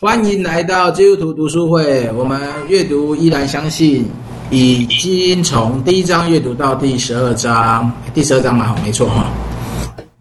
[0.00, 2.08] 欢迎来到基督徒读书会。
[2.16, 4.08] 我们阅读依然相信，
[4.48, 9.24] 已经从第一章阅读到第十二章，第十二章嘛，没错哈。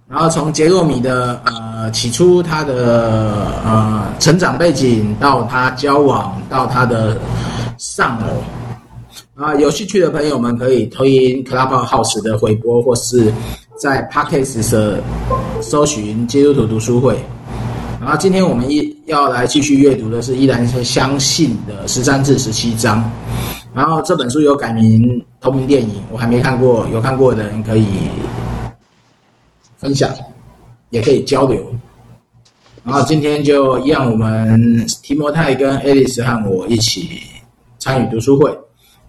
[0.10, 7.16] 然后从杰洛米的呃起初他的呃成长背景，到他交往，到他的
[7.78, 13.32] 丧偶啊，有兴趣的朋友们可以听 Clubhouse 的回播，或是
[13.80, 15.04] 在 Podcast 的
[15.62, 17.16] 搜寻基督徒读书会。
[18.08, 23.04] 然后今天我们一要来继续阅读的是《依然是相信》的十三至十七章。
[23.74, 27.86] 然后这本书有改名同名电影，我还没看过，有看过的人可以
[29.78, 30.10] 分享，
[30.90, 31.62] 也可以交流。
[32.86, 37.10] 然后今天就一样，我们提摩太跟 Alice 和我一起
[37.78, 38.58] 参与读书会。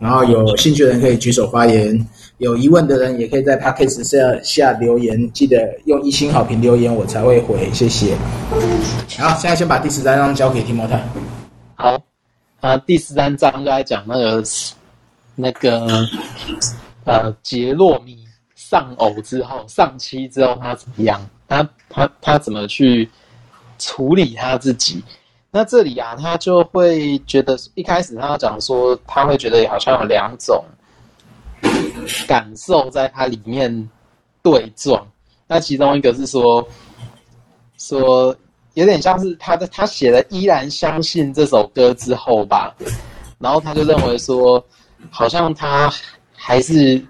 [0.00, 2.04] 然后有兴趣的人可以举手发言。
[2.38, 8.16] 有疑问的人也可以在 Podcast 下下留言，记得用一星好评留言，我才会回，谢谢。
[9.18, 11.02] 好，现在先把第十三章交给提摩太。
[11.74, 12.00] 好，
[12.60, 14.44] 啊，第十三章就来讲那个
[15.34, 15.84] 那个
[17.04, 21.20] 呃杰洛米丧偶之后，丧妻之后他怎么样？
[21.48, 23.10] 他他他怎么去
[23.80, 25.02] 处理他自己？
[25.50, 30.64] 那这里啊，他就会觉得一开始他讲说，他会觉得好像有两种。
[32.26, 33.90] 感受在它里面
[34.42, 35.06] 对撞，
[35.46, 36.66] 那其中一个是说，
[37.76, 38.34] 说
[38.74, 42.74] 有点像是他的他写了《依然相信》这首歌之后吧，
[43.38, 44.64] 然后他就认为说，
[45.10, 45.92] 好像他
[46.34, 47.04] 还是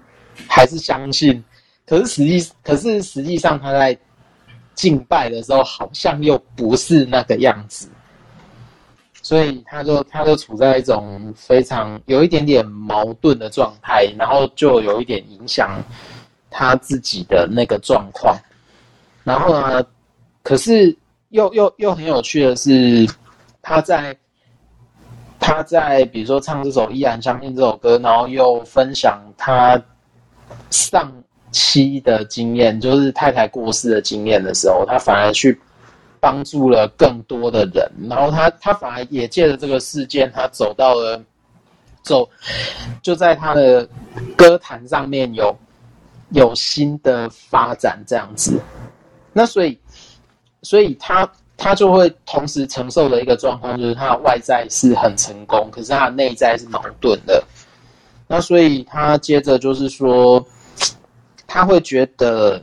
[0.47, 1.43] 还是相信，
[1.85, 3.97] 可是实际可是实际上他在
[4.73, 7.89] 敬拜的时候，好像又不是那个样子。
[9.29, 15.69] 所以他就他就处在一种非常有一点点矛盾的状态，然后就有一点影响
[16.49, 18.35] 他自己的那个状况。
[19.23, 19.85] 然后呢，
[20.41, 20.97] 可是
[21.29, 23.07] 又又又很有趣的是，
[23.61, 24.17] 他在
[25.39, 29.79] 他在比如说唱这首《依然相信》这首歌，然后又分享他
[30.71, 31.07] 上
[31.51, 35.61] 期的经验，就是太太过世的经验的时候，他反而去。
[36.21, 41.21] 帮助了更多的人，然后他他反而也借着这个事件，他走到了
[42.03, 42.29] 走，
[43.01, 43.87] 就在他的
[44.37, 45.55] 歌坛上面有
[46.31, 48.61] 有新的发展这样子。
[49.33, 49.79] 那所以，
[50.61, 57.43] 所以他他就会同时承受的一个状况，就是他的外在是很成功，可是他的内在是矛盾的。
[58.27, 60.45] 那所以他接着就是说，
[61.47, 62.61] 他会觉得。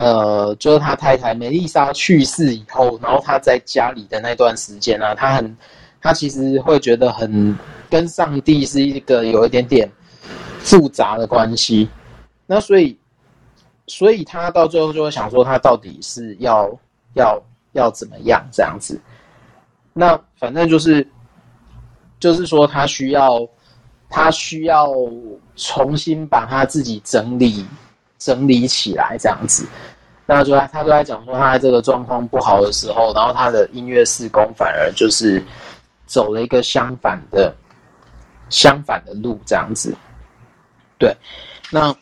[0.00, 5.54] 呃，就是他太太梅丽莎去世以后，然后他在家里的那段时间啊，他很，
[6.00, 7.54] 他其实会觉得很
[7.90, 9.86] 跟上帝是一个有一点点
[10.60, 11.86] 复杂的关系。
[12.46, 12.98] 那所以，
[13.88, 16.66] 所以他到最后就会想说，他到底是要
[17.12, 17.38] 要
[17.72, 18.98] 要怎么样这样子？
[19.92, 21.06] 那反正就是，
[22.18, 23.46] 就是说他需要，
[24.08, 24.88] 他需要
[25.56, 27.66] 重新把他自己整理。
[28.20, 29.66] 整理起来这样子，
[30.26, 35.42] 那就在他就在讲说，他在这个状况不好的时候，然后他的音乐施工反而就是
[36.06, 37.52] 走了一个相反的
[38.50, 39.96] 相反的路这样子。
[40.98, 41.16] 对，
[41.70, 41.92] 那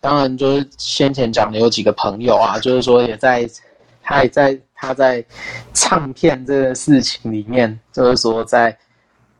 [0.00, 3.48] 当然就是先前讲的有几个朋友啊，就是说也在
[4.02, 5.24] 他也在他在
[5.72, 8.76] 唱片这个事情里面，就是说在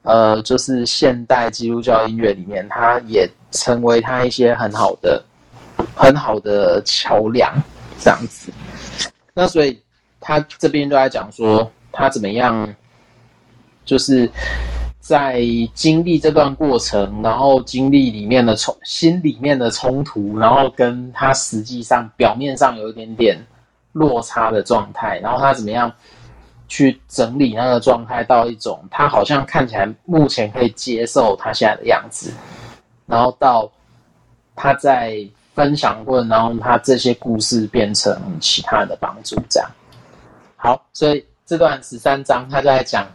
[0.02, 5.22] 呃就是现代基督教音乐里面，他也成为他一些很好的。
[5.94, 7.52] 很好的桥梁，
[7.98, 8.52] 这样子。
[9.32, 9.80] 那所以
[10.18, 12.74] 他这边都在讲说，他怎么样，
[13.84, 14.30] 就是
[14.98, 15.42] 在
[15.72, 23.38] 经历这段过程，然后经历里面的冲，心里面的冲突，然后跟他实际上表面上有一点点
[23.92, 25.90] 落差的状态，然后他怎么样
[26.68, 32.32] 去整理那个状态到一种他好像看起来目前可以接受他现在的样子，
[33.06, 33.70] 然后到
[34.56, 35.24] 他在。
[35.60, 39.70] 分享过，然后他这些故事变成其他人的帮助，这样。
[40.56, 43.06] 好，所以这段十三章他就在讲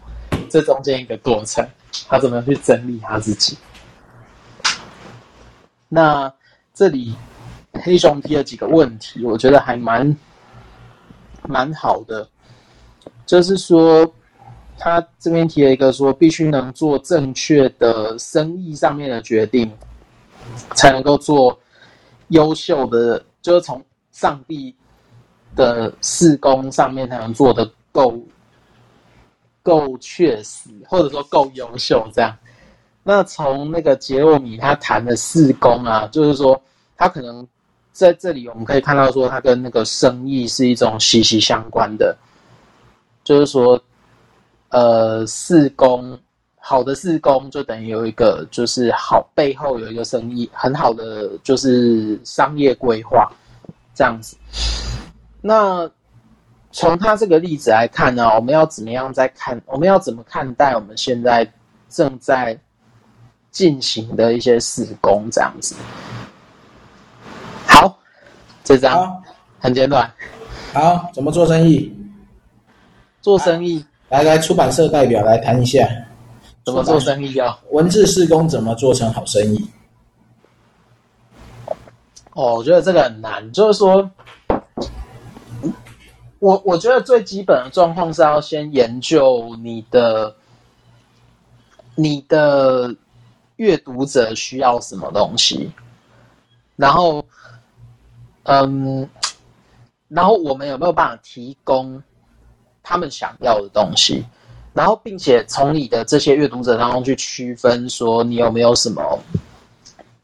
[0.47, 1.67] 这中间一个过程，
[2.07, 3.57] 他怎么去整理他自己。
[5.89, 6.31] 那
[6.71, 7.15] 这里
[7.81, 10.15] 黑熊提了几个问题，我觉得还蛮
[11.47, 12.29] 蛮好的，
[13.25, 14.07] 就是说
[14.77, 19.71] 他这边提了一个说，必须能做正确的生意上面的决定，
[20.75, 21.57] 才能够做。
[22.29, 24.75] 优秀的就是从上帝
[25.55, 28.19] 的事工上面才能做得够
[29.61, 32.35] 够确实，或者说够优秀这样。
[33.03, 36.59] 那从那个杰洛米他谈的事工啊，就是说
[36.97, 37.47] 他可能
[37.91, 42.17] 在这里我们可以看到说他跟那个生意是一种息息相关的，
[43.23, 43.79] 就是说，
[44.69, 46.17] 呃，事工
[46.67, 53.31] 好的事工就等于有一个就是好背后有一个生意很好的就是商业规划
[53.93, 54.35] 这样子。
[55.41, 55.87] 那
[56.71, 59.61] 从他这个例子来看呢，我们要怎么样在看？
[59.67, 61.47] 我们要怎么看待我们现在
[61.87, 62.59] 正在
[63.51, 65.75] 进行的一些事工这样子？
[67.67, 67.95] 好，
[68.63, 69.23] 这张
[69.59, 70.11] 很简短。
[70.73, 71.95] 好，怎么做生意？
[73.21, 73.85] 做生意。
[74.09, 75.87] 来来，出版社代表来谈一下，
[76.65, 77.59] 怎么做生意啊？
[77.69, 79.69] 文字施工怎么做成好生意？
[82.33, 84.09] 哦，我觉得这个很难，就是说，
[86.39, 90.35] 我我觉得最基本的状况是要先研究你的
[91.93, 92.95] 你的
[93.57, 95.71] 阅读者需要什么东西，
[96.75, 97.23] 然后，
[98.43, 99.07] 嗯，
[100.07, 102.01] 然后我们有没有办法提供？
[102.87, 104.23] 他们想要的东西，
[104.75, 109.17] 然后并且从你的这些阅读者当中去区分，说你有没有什么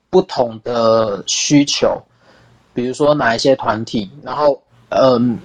[0.10, 1.98] 不同的需求，
[2.74, 5.40] 比如说哪一些团体，然后嗯，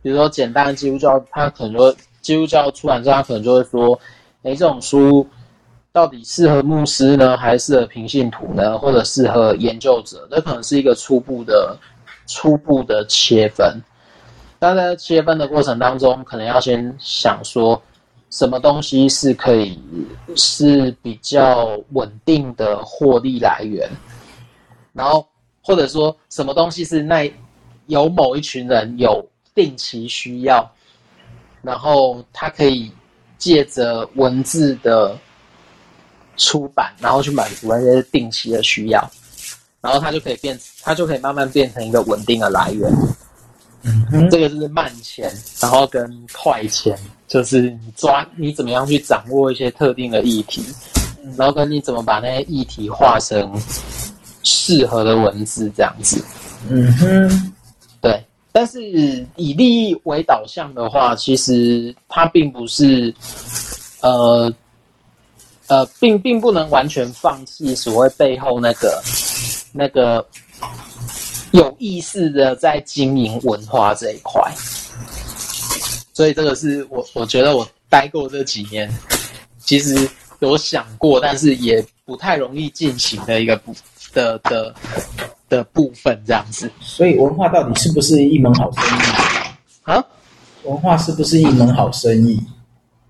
[0.00, 4.00] 比如说简单的基督教，他可能说基督教出版社，他可能就会说，
[4.44, 5.26] 诶，这种书
[5.92, 10.26] 到底适合牧师呢，还是适合平信徒呢，或者适合研究者？
[10.30, 11.76] 这可能是一个初步的
[12.26, 13.78] 初步的切分。
[14.58, 17.82] 但在切分的过程当中，可能要先想说，
[18.34, 19.80] 什么东西是可以
[20.34, 23.88] 是比较稳定的获利来源，
[24.92, 25.24] 然后
[25.62, 27.32] 或者说什么东西是那
[27.86, 30.68] 有某一群人有定期需要，
[31.62, 32.90] 然后他可以
[33.38, 35.16] 借着文字的
[36.36, 39.08] 出版，然后去满足那些定期的需要，
[39.80, 42.92] 然后他就可以变，他就可以慢慢变成一个稳定的来源。
[43.84, 46.98] 嗯，这个就是慢钱，然后跟快钱，
[47.28, 50.64] 就是你抓你怎么样去掌握一些特定的议题，
[51.36, 53.52] 然后跟你怎么把那些议题化成
[54.42, 56.24] 适合的文字这样子。
[56.70, 57.52] 嗯哼，
[58.00, 58.24] 对。
[58.52, 58.82] 但是
[59.36, 63.12] 以利益为导向的话，其实它并不是，
[64.00, 64.50] 呃
[65.66, 69.02] 呃，并并不能完全放弃所谓背后那个
[69.72, 70.24] 那个。
[71.54, 74.42] 有意识的在经营文化这一块，
[76.12, 78.92] 所以这个是我我觉得我待过这几年，
[79.58, 80.08] 其实
[80.40, 83.72] 有想过，但是也不太容易进行的一个部
[84.12, 84.74] 的的
[85.48, 86.68] 的部分这样子。
[86.80, 89.02] 所以文化到底是不是一门好生意
[89.84, 90.04] 啊？
[90.64, 92.42] 文化是不是一门好生意？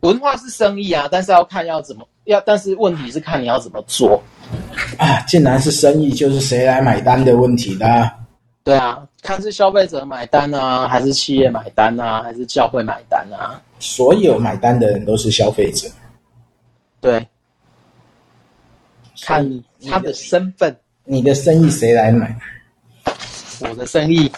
[0.00, 4.22] 文化是生意啊，但是要看要怎么要，但是问题是看你要怎么做
[4.98, 5.20] 啊。
[5.20, 8.14] 既然是生意，就是谁来买单的问题啦。
[8.64, 13.60] 对啊，看是消费者买单啊，还是企业买单啊，还是教会买单啊？
[13.78, 15.86] 所有买单的人都是消费者。
[16.98, 17.28] 对，
[19.20, 20.74] 看他的身份，
[21.04, 22.34] 你的生意谁来买？
[23.60, 24.32] 我的生意。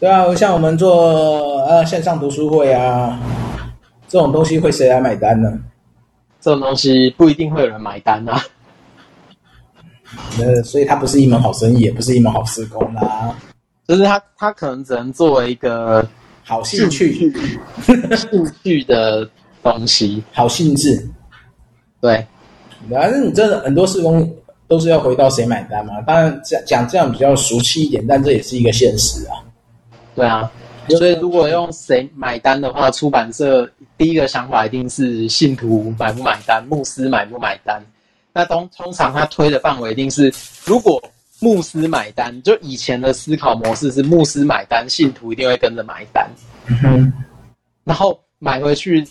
[0.00, 3.16] 对啊，像我们做呃线上读书会啊，
[4.08, 5.56] 这种东西会谁来买单呢？
[6.40, 8.42] 这种东西不一定会有人买单啊。
[10.38, 13.36] 呃，所以它不是一门好生意，也不是一门好施工啦。
[13.88, 16.06] 就是它，它可能只能作为一个
[16.42, 17.12] 好兴趣、
[18.16, 19.28] 兴趣的
[19.62, 21.08] 东西，好兴致。
[22.00, 22.26] 对，
[22.90, 24.28] 反正你真的很多事工
[24.68, 26.00] 都是要回到谁买单嘛。
[26.02, 29.38] 当然讲讲这样比较俗气一点，但这也是一个现实啊。
[30.14, 30.50] 对啊，
[30.88, 37.84] 所以如果用谁买单的话，出版社第一个想法一定是信徒买不买单，牧师买不买单。
[38.36, 40.30] 那通通常他推的范围一定是，
[40.66, 41.02] 如果
[41.40, 46.28] 牧师买单，就以前的思考模式是牧师买单，信徒一定会跟着买单。
[46.84, 47.10] 嗯，
[47.82, 49.02] 然后买回去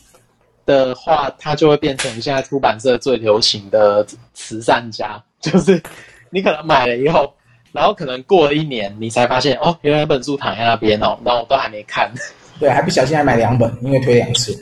[0.64, 4.06] 的话，他就会变成现在出版社最流行的
[4.36, 5.82] 慈善家，就是
[6.30, 7.34] 你可能买了以后，
[7.72, 12.12] 然后可能过了一年，你才发现哦，原来那本书躺在那边哦，然后我都还没看，
[12.60, 14.54] 对，还不小心还买两本，因为推两次，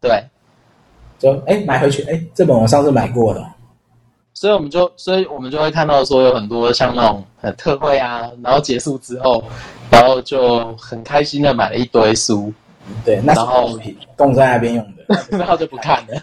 [0.00, 0.24] 对，
[1.18, 3.53] 就哎买回去，哎这本我上次买过了。
[4.36, 9.42] 所以我们就，所以我们就会看到说，有很多像那种很特惠啊，然后结束之后，
[9.90, 12.52] 然后就很开心的买了一堆书，
[13.04, 13.78] 对，那然后
[14.16, 16.20] 供在那边用的， 然后就不看了。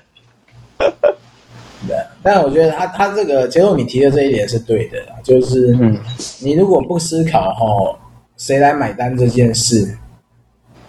[1.87, 5.97] 对，但我觉得他他这个，结果你提的这一点是对的，就是，嗯，
[6.41, 7.97] 你如果不思考哦，
[8.35, 9.97] 谁来买单这件事，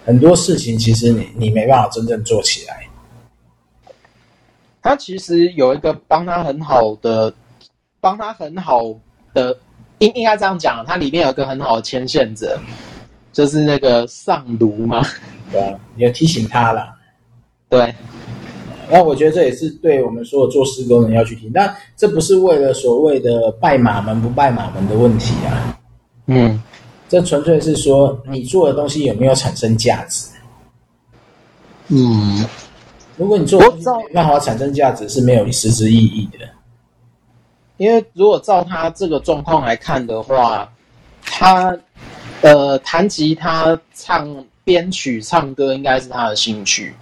[0.05, 2.82] 很多事情其实你你没办法真正做起来。
[4.83, 7.33] 他其实有一个帮他很好的，
[8.01, 8.93] 帮他很好
[9.33, 9.57] 的，
[9.99, 12.59] 应应该这样讲，他里面有一个很好的牵线者，
[13.31, 15.01] 就是那个上卢嘛。
[15.51, 16.93] 对啊，你要提醒他了。
[17.69, 17.95] 对，
[18.91, 25.79] 那我觉得这也是对我们所有做施工的人要去听，但这不是为了所谓的拜马门不拜马门的问题啊。
[26.25, 26.61] 嗯，
[27.07, 30.27] 这纯粹是说你做的东西有没有产生价值。
[31.87, 32.45] 嗯，
[33.23, 36.39] 如果你做的东西没办法产生价值，是没有实质意义的。
[37.77, 40.69] 因为如果照他这个状况来看的话，
[41.21, 41.75] 他
[42.41, 46.93] 呃弹吉他、唱编曲、唱歌应该是他的兴趣。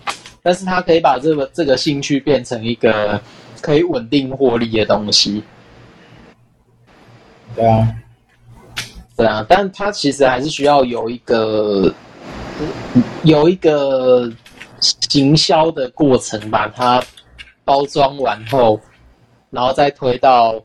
[0.44, 3.20] 但是他可以把这个这个兴趣变成一个
[3.60, 5.44] 可以稳定获利的东西，
[7.56, 7.96] 对啊，
[9.16, 11.94] 对啊，但他其实还是需要有一个
[13.24, 14.32] 有一个
[14.82, 17.02] 行销的过程，把它
[17.64, 18.80] 包装完后，
[19.50, 20.62] 然后再推到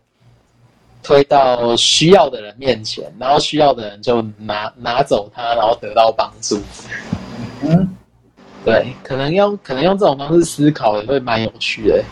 [1.02, 6.61] 推到需要的人面前，然后需要的人就拿拿走它，然后得到帮助。
[7.62, 7.88] 嗯。
[8.64, 12.04] 对，可能用可能用这种方式思考也会蛮有趣的。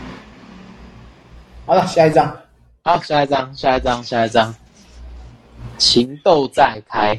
[1.65, 2.33] 好了，下一张。
[2.81, 4.55] 好，下一张，下一张，下一张。
[5.77, 7.13] 情窦再开，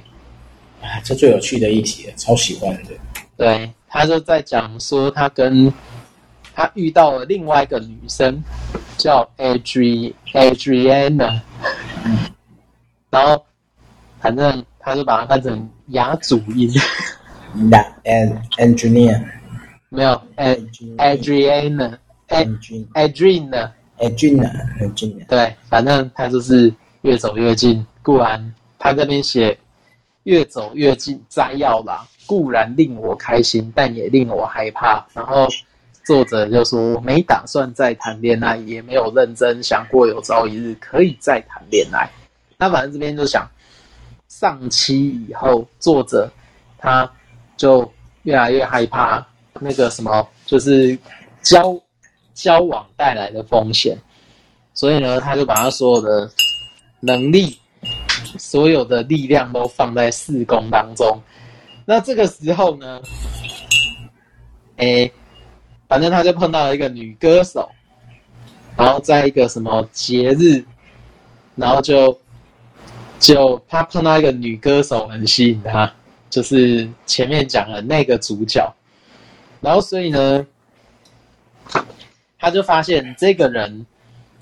[0.80, 2.92] 啊，这最有趣的一题，超喜欢的。
[3.36, 5.72] 对，他就在讲说，他跟
[6.54, 8.42] 他遇到了另外一个女生，
[8.96, 11.40] 叫 Adri Adriana，
[12.04, 12.18] 嗯，
[13.10, 13.44] 然后
[14.20, 16.70] 反正他就把它翻成雅祖音。
[17.54, 19.22] 那 and engineer
[19.88, 27.86] 没有 Adriana Adriana Adriana 对，反正他就是越走越近。
[28.02, 29.58] 固然他这边写
[30.24, 35.06] 越走越近摘要啦，固然令我开心，但也令我害怕。
[35.14, 35.48] 然后
[36.04, 42.10] 作者就说我没打算再谈恋爱，也没有认真想过有朝一日可以再谈恋爱。
[42.58, 43.48] 那反正这边就想
[44.28, 46.30] 上期以后，作者
[46.78, 47.10] 他。
[47.58, 47.90] 就
[48.24, 50.94] 越来越害怕那个什么，就是
[51.40, 51.74] 交
[52.34, 53.96] 交往带来的风险，
[54.74, 56.30] 所以呢，他就把他所有的
[57.00, 57.58] 能力、
[58.36, 61.18] 所有的力量都放在四宫当中。
[61.88, 63.00] 那这个时候呢，
[64.76, 65.08] 哎，
[65.88, 67.70] 反正他就碰到了一个女歌手，
[68.76, 70.62] 然后在一个什么节日，
[71.54, 72.18] 然后就
[73.20, 75.90] 就他碰到一个女歌手，很吸引他。
[76.28, 78.70] 就是前面讲的那个主角，
[79.60, 80.44] 然后所以呢，
[82.36, 83.86] 他就发现这个人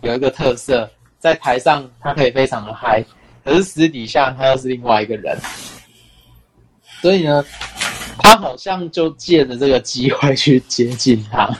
[0.00, 3.04] 有一个特色，在台上他可以非常的嗨，
[3.44, 5.38] 可是私底下他又是另外一个人，
[7.04, 7.44] 所以呢，
[8.18, 11.54] 他好像就借着这个机会去接近他，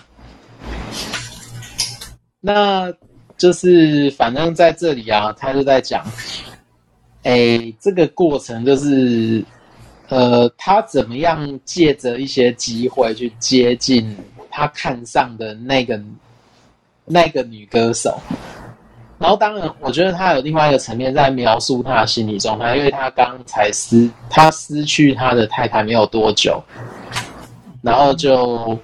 [2.41, 2.91] 那
[3.37, 6.03] 就是反正在这里啊，他就在讲，
[7.25, 9.45] 哎，这个过程就是。
[10.09, 14.15] 呃，他怎么样借着一些机会去接近
[14.51, 15.99] 他看上的那个
[17.07, 18.21] 那个女歌手？
[19.19, 26.63] 然后，当然，我觉得他有另外一个层面在描述他的心理状态，因为他刚才失他失去他的太太没有多久，
[27.81, 28.79] 然后就，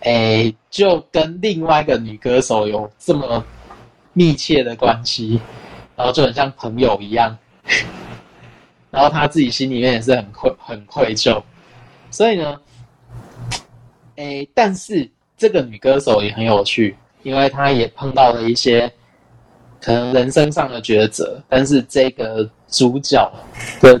[0.00, 3.44] 诶，就跟另外一个女歌手有这么
[4.12, 5.40] 密切的关系，
[5.96, 7.36] 然后就很像朋友一样。
[8.90, 11.42] 然后他自己心里面也是很愧很愧疚，
[12.12, 12.60] 所以呢，
[14.14, 18.88] 诶，但是这个女歌手也很有趣，因为他也碰到了一些
[19.80, 23.28] 可能人生上的抉择，但是这个主角
[23.80, 24.00] 的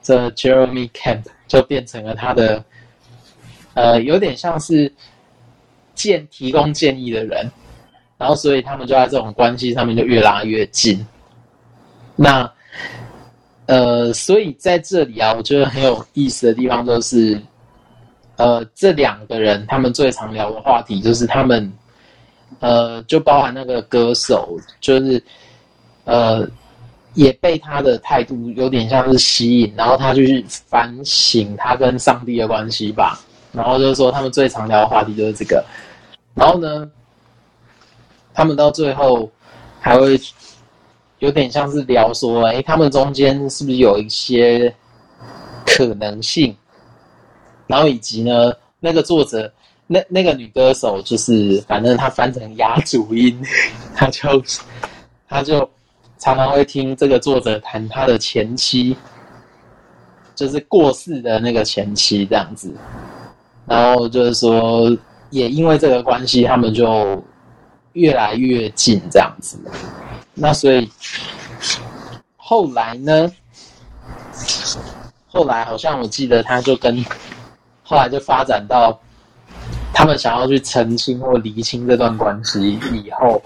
[0.00, 2.64] 这 Jeremy Camp 就变成了他的，
[3.74, 4.92] 呃，有点像是
[5.96, 7.50] 建提供建议的人，
[8.16, 11.04] 然后所以他们就在这种关系上面就越拉越近，
[12.14, 12.48] 那。
[13.66, 17.40] 呃，所以在这里啊，我觉得很有意思的地方就是，
[18.36, 21.72] 呃，这两个人他们最常聊的话题就是他们，
[22.60, 25.22] 呃，就包含那个歌手，就是，
[26.04, 26.46] 呃，
[27.14, 33.20] 也被他的态度有点像是吸引，然后他就去反省他跟上帝的关系吧，
[33.52, 35.64] 然后就是说他们最常聊的话题就是这个，
[36.34, 36.90] 然后呢，
[38.32, 39.30] 他们到最后
[39.80, 40.20] 还会。
[41.18, 44.74] 有点像是聊说，哎，他们中间是不是有一些
[45.64, 46.52] 可能性？
[47.68, 49.48] 然后以及呢，那个作者，
[49.92, 53.38] 那那个女歌手，就是反正她翻成压主音，
[53.94, 54.42] 她就
[55.28, 55.68] 她就
[56.18, 58.96] 常常会听这个作者谈他的前妻，
[60.34, 62.72] 就是过世的那个前妻这样子。
[63.66, 64.90] 然后就是说，
[65.30, 67.22] 也因为这个关系，他们就
[67.92, 69.58] 越来越近这样子。
[70.34, 70.88] 那所以
[72.36, 73.30] 后来呢？
[75.28, 77.02] 后来好像我记得他就跟
[77.82, 79.00] 后来就发展到
[79.94, 83.40] 他们想要去澄清或厘清这段关系以后，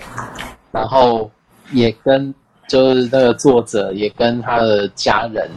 [0.73, 1.31] 然后
[1.73, 2.35] 也跟
[2.69, 5.51] 就是那个作者也跟他的家人，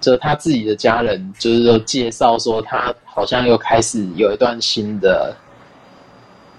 [0.00, 5.34] 就他自己的家人，就是说介绍说他好像又开始有一段新的，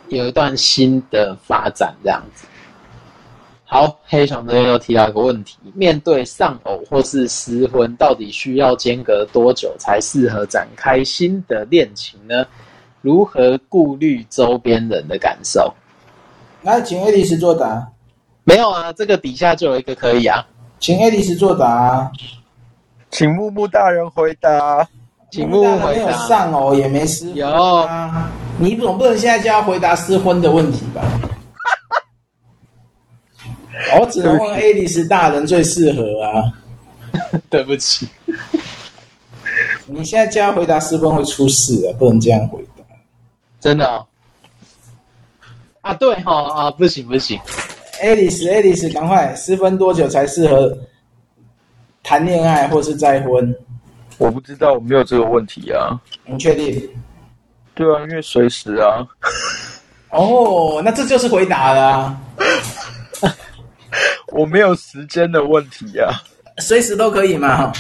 [0.09, 2.45] 有一段新的发展这样子。
[3.67, 12.45] 好，黑熊这边又提到一个问题：面对丧偶或是失婚，到底需要间隔多久才适合展开新的恋情呢？
[13.05, 15.71] 如何顾虑周边人的感受？
[16.63, 17.87] 来，请爱丽丝作答。
[18.43, 20.43] 没有啊，这个底下就有一个可以啊，
[20.79, 22.11] 请爱丽丝作答。
[23.11, 24.89] 请木木大人回答。
[25.29, 26.05] 请木木回答。
[26.05, 28.31] 没有丧偶，也没失婚啊。
[28.59, 31.03] 有，你总不能现在就要回答失婚的问题吧？
[33.99, 36.51] 我只能问爱丽丝大人最适合啊。
[37.51, 38.07] 对不起，
[39.85, 42.74] 你现在就要回答失婚会出事啊，不能这样回答。
[43.59, 44.05] 真的哦？
[45.81, 47.39] 啊，对哈啊，不行不行
[48.01, 50.75] ，Alice，Alice，，赶快，失分多久才适合
[52.03, 53.55] 谈恋爱或是再婚？
[54.17, 55.99] 我不知道，我没有这个问题啊。
[56.25, 56.89] 你确定？
[57.73, 59.05] 对啊，因为随时啊。
[60.09, 62.21] 哦，那这就是回答了啊。
[64.33, 66.15] 我没有时间的问题呀、啊，
[66.59, 67.71] 随时都可以嘛。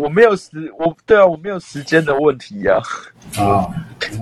[0.00, 2.80] 我没有时，我对啊，我没有时间的问题呀。
[3.36, 3.68] 啊，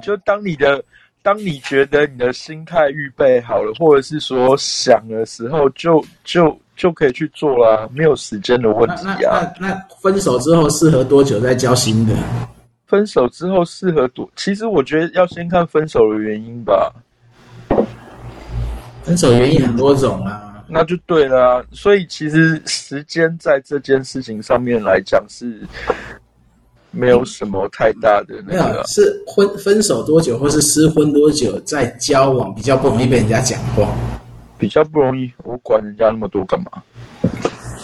[0.02, 0.82] 就当你的，
[1.22, 9.40] 当你觉得你的心态预备好了，或者是说想的时候就，就就就可以去做啦，没有时间的问题啊。
[9.60, 12.14] 那那，那分手之后适合多久再交新的？
[12.86, 14.28] 分手之后适合多？
[14.34, 16.92] 其实我觉得要先看分手的原因吧。
[19.04, 20.47] 分手原因很多种啊。
[20.68, 25.60] 那就对了啊，所以其实时间在这件事情上面来讲是
[26.90, 33.88] 没有什么太大的那个，是婚分手多久或是失婚多久在交往比较不容易被人家讲话，
[34.58, 36.82] 比较不容易，我管人家那么多干嘛？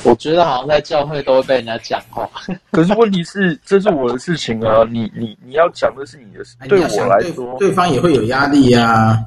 [0.05, 2.29] 我觉得好像在教会都会被人家讲话，
[2.71, 9.19] 可是问题是这是我的事情啊，你你你要讲的是你的事，对我来说，对方也会有压力呀。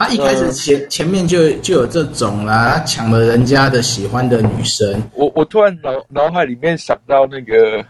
[0.00, 4.98] 他一开始前前面就就有这种啦，他抢了人家的喜欢的女生。
[5.12, 7.84] 我我突然脑脑海里面想到那个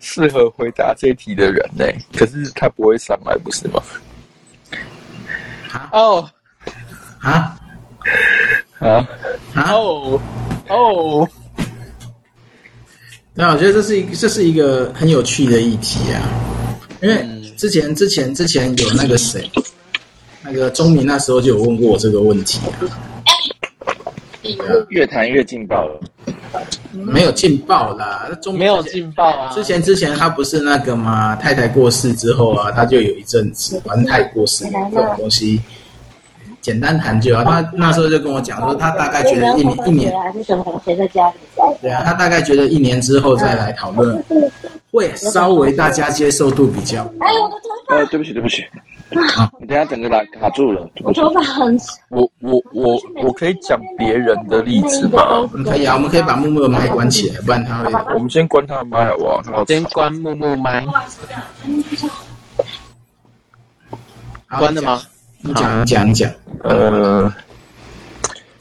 [0.00, 3.82] 适合回答这一题的人呢、欸，可是他不会上来，不是吗？
[5.92, 6.26] 哦，
[7.20, 7.60] 啊？
[8.78, 9.06] 啊？
[9.56, 10.18] 哦。
[10.68, 11.28] 哦，
[13.34, 16.22] 那我觉得这是一这是一个很有趣的议题啊，
[17.02, 17.22] 因为
[17.58, 19.50] 之前之前之前有那个谁。
[20.46, 22.60] 那个钟明那时候就有问过我这个问题，
[24.90, 26.00] 越谈越劲爆了，
[26.92, 29.52] 没有劲爆啦，钟明没有劲爆啊。
[29.52, 31.34] 之前之前他不是那个吗？
[31.34, 35.60] 太太过世之后啊，他就有一阵子，反正太太过世这种东西，
[36.60, 37.42] 简单谈就好。
[37.42, 41.34] 他那时候就跟我讲说，他大概觉得一年一年还是什么谁在家里？
[41.82, 44.22] 对啊，他大概觉得一年之后再来讨论，
[44.92, 47.02] 会稍微大家接受度比较。
[47.18, 47.96] 哎，我的头发！
[47.96, 48.64] 呃，对不起，对不起。
[49.10, 49.50] 啊！
[49.60, 50.88] 你等下整个来卡住了。
[51.02, 51.78] 我头发很……
[52.08, 55.48] 我我我我可以讲别人的例子吗？
[55.64, 58.14] 可以啊，我们可以把木木的麦关起来，不然他会。
[58.14, 59.64] 我们先关他的麦好不好？
[59.66, 60.84] 先关木木麦。
[64.58, 65.00] 关的吗？
[65.40, 66.30] 你讲，你讲，你讲。
[66.64, 67.32] 呃，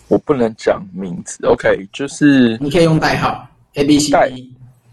[0.08, 1.44] 我不能讲名字。
[1.48, 4.32] OK，就是你可以用代号 A B C 代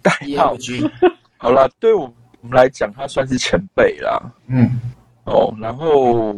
[0.01, 0.89] 代号 G。
[1.37, 2.11] 好了，对我
[2.41, 4.19] 我们来讲，他算是前辈啦。
[4.47, 4.81] 嗯。
[5.25, 6.35] 哦，然后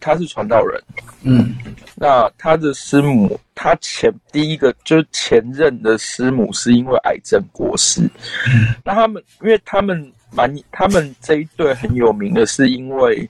[0.00, 0.82] 他是传道人，
[1.22, 1.54] 嗯，
[1.94, 8.02] 那他的师母，他前第一个就是前任的师母是因为癌症过世，
[8.48, 13.28] 嗯，那他们因为他们蛮，他们这一对很有名的是因为，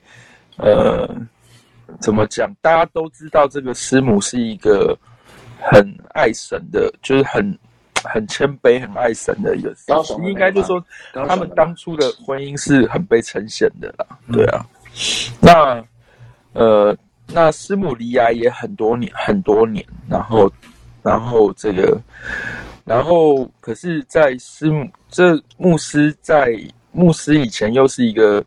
[0.57, 1.07] 呃，
[1.99, 2.51] 怎么讲？
[2.61, 4.97] 大家都知道这个师母是一个
[5.59, 7.57] 很爱神的，就是很
[8.03, 9.73] 很谦卑、很爱神的一个，
[10.27, 10.83] 应该就说
[11.13, 14.65] 他们当初的婚姻是很被呈现的啦，对啊。
[15.39, 15.83] 那，
[16.53, 20.51] 呃，那师母罹癌也很多年，很多年，然后，
[21.01, 21.97] 然后这个，
[22.83, 26.53] 然后，可是，在师母这牧师在
[26.91, 28.43] 牧师以前又是一个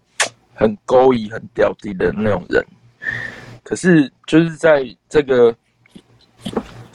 [0.55, 2.63] 很勾引、很屌低的那种人，
[3.63, 5.55] 可是就是在这个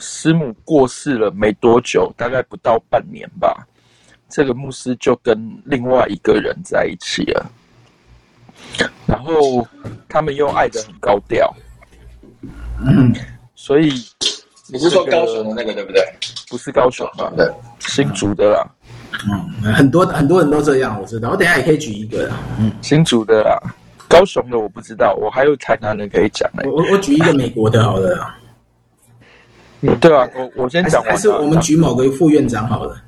[0.00, 3.66] 师母过世了没多久，大概不到半年吧，
[4.28, 7.46] 这个牧师就跟另外一个人在一起了。
[9.06, 9.66] 然后
[10.08, 11.54] 他们又爱得很高调，
[12.84, 13.14] 嗯，
[13.54, 13.92] 所以
[14.68, 16.02] 你是说高雄的那个对不对？
[16.48, 17.32] 不是高雄吧？
[17.36, 18.66] 对，新竹的啦。
[19.28, 21.30] 嗯，很多很多人都这样，我知道。
[21.30, 22.36] 我等下也可以举一个啦。
[22.58, 23.58] 嗯，新竹的啦。
[24.08, 26.68] 高雄的我不知道，我还有台南的可以讲哎。
[26.68, 28.34] 我我举一个美国的好了。
[29.82, 31.10] 嗯，对啊，我我先讲完。
[31.12, 33.00] 还是我们举某个副院长好了。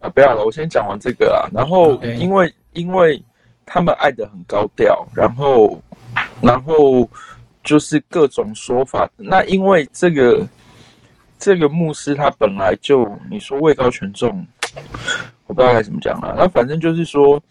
[0.00, 1.48] 啊，不要了，我先讲完这个啊。
[1.52, 3.20] 然后因为.因为
[3.66, 5.76] 他们爱的很高调，然后
[6.40, 7.10] 然后
[7.64, 9.10] 就是各种说法。
[9.16, 10.46] 那因为这个
[11.36, 14.46] 这个牧师他本来就你说位高权重，
[15.48, 16.32] 我不知道该怎么讲了。
[16.38, 17.42] 那反正就是说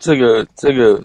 [0.00, 0.98] 这个这个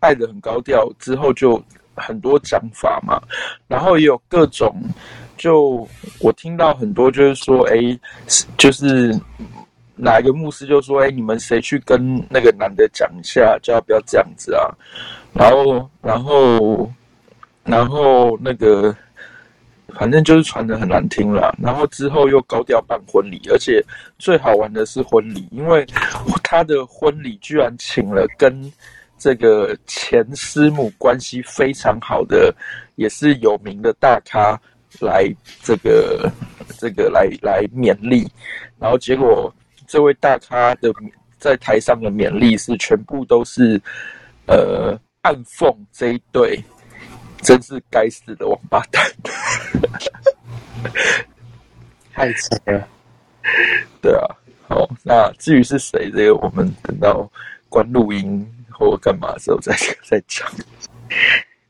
[0.00, 1.58] 爱的很高调之后就
[1.94, 3.18] 很多讲法嘛，
[3.66, 4.76] 然后也有各种。
[5.36, 5.86] 就
[6.20, 7.76] 我听到很多，就是说，哎，
[8.56, 9.12] 就是
[9.96, 14.70] 哪一个牧师就说，哎，你们谁去跟那个男的讲一下，叫他不要这样子啊。
[15.32, 16.92] 然后，然后，
[17.64, 18.96] 然后那个，
[19.88, 21.54] 反正就是传的很难听了。
[21.60, 23.84] 然后之后又高调办婚礼，而且
[24.18, 25.84] 最好玩的是婚礼，因为
[26.42, 28.72] 他的婚礼居然请了跟
[29.18, 32.54] 这个前师母关系非常好的，
[32.94, 34.60] 也是有名的大咖。
[35.00, 35.24] 来
[35.62, 36.30] 这个
[36.78, 38.28] 这个来来勉励，
[38.78, 39.52] 然后结果
[39.86, 40.92] 这位大咖的
[41.38, 43.80] 在台上的勉励是全部都是
[44.46, 46.62] 呃暗讽这一对，
[47.42, 49.02] 真是该死的王八蛋，
[52.12, 52.88] 太扯了。
[54.00, 54.26] 对啊，
[54.68, 57.30] 好，那至于是谁，这个我们等到
[57.68, 60.50] 关录音或干嘛的时候再再讲。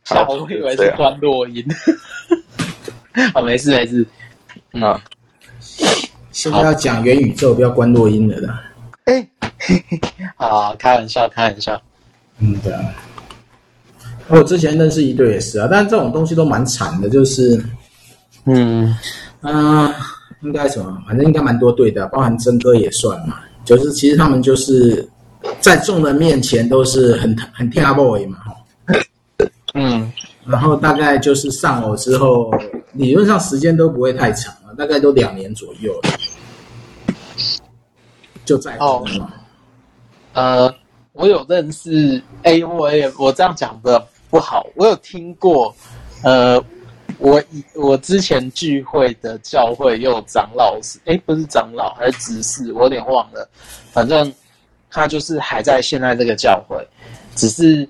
[0.07, 1.65] 好，我以为是关录音。
[3.33, 4.05] 好，没事没事。
[4.73, 5.01] 那
[6.33, 8.63] 现在要讲元宇宙，不要关录音了啦。
[9.05, 9.27] 哎，
[10.37, 11.81] 好，开玩笑，开玩笑。
[12.41, 12.81] 嗯，对啊。
[14.29, 17.63] 我之前认识一对也是啊，但是这种东西都蛮惨的，就是，
[18.47, 18.87] 嗯
[19.43, 19.95] 啊、呃，
[20.43, 21.03] 应该什么？
[21.07, 23.41] 反正应该蛮多对的，包含曾哥也算嘛。
[23.65, 25.09] 就是其实他们就是
[25.61, 28.39] 在众人面前都是很很听 boy 嘛，
[29.75, 30.13] 嗯。
[30.47, 32.51] 然后大概就是丧偶之后，
[32.95, 36.11] 理论上时间都不会太长了，大概都两年左右了，
[38.45, 39.35] 就再婚了。
[40.33, 40.75] 呃，
[41.13, 45.75] 我有认识，哎，我也我这样讲的不好，我有听过，
[46.23, 46.63] 呃，
[47.19, 47.43] 我
[47.75, 53.49] 我之前聚会的教会有长老是，哎，不是长老还是执事，我有点忘了，
[53.93, 54.33] 反正
[54.91, 56.87] 他就是还在现在这个教会，
[57.35, 57.89] 只是。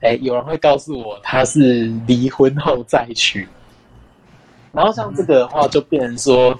[0.00, 3.44] 哎，有人会告诉我他是离婚后再娶，
[4.78, 6.56] 然后像这个的话，就变成说，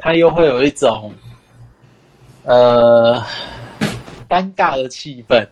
[0.00, 1.14] 他又会有一种
[2.42, 3.22] 呃
[4.28, 5.46] 尴尬的气氛，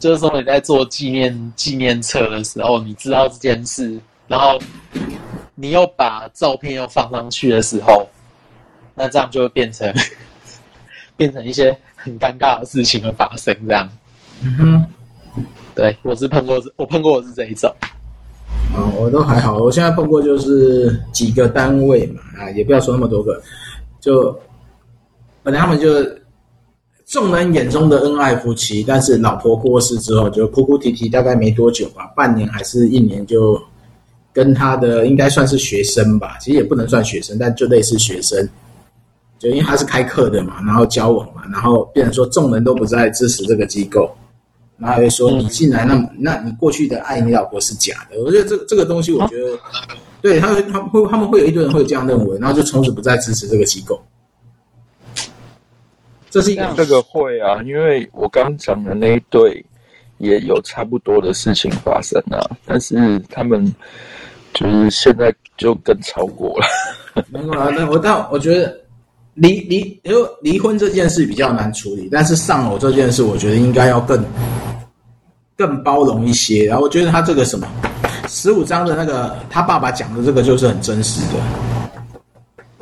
[0.00, 4.58] 就是说你在做纪念纪念册的时候，你知道这件事，然后
[5.54, 8.08] 你又把照片又放上去的时候，
[8.96, 9.88] 那这样就会变成
[11.16, 13.88] 变成一些很尴尬的事情的发生，这样。
[14.42, 14.84] 嗯哼。
[15.76, 17.72] 对，我是碰过，我碰过我是这一种。
[18.74, 23.40] 啊，我都还好，我现在碰过就是几个单位嘛，啊，也不要说那么多个，
[24.00, 24.34] 就
[25.42, 25.88] 本来他们就
[27.04, 33.60] 众人眼中的恩爱夫妻，但是老婆过世之后就哭哭啼啼，大概没多久吧，半年还是一年，就
[34.32, 38.48] 跟他的应该算是学生吧，其实也不能算学生，但就类似学生，
[39.40, 44.08] 就因为他是开课的嘛，然后交往嘛，然后变成说众人都不再支持这个机构。
[44.80, 48.18] 然后还会说你进来，那那你过去的爱你老婆是假的。
[48.22, 49.58] 我觉得这这个东西，我觉得，
[50.22, 54.00] 对他们他会他们会有一堆人会这样认为，然后就从此不再支持这个机构。
[56.30, 59.62] 这是一个这个会啊，因为我刚讲的那一对
[60.16, 63.62] 也有差不多的事情发生啊，但是他们
[64.54, 66.66] 就是现在就更超过了。
[67.28, 68.80] 没有啊，那我但我觉得。
[69.34, 74.24] 离离，因为离婚这件事比较难处理，但是丧偶这件事，我觉得应该要更
[75.56, 76.66] 更包容一些。
[76.66, 77.66] 然后我觉得他这个什么
[78.28, 81.42] 十五章的那个他爸爸讲的这个就是很真实的。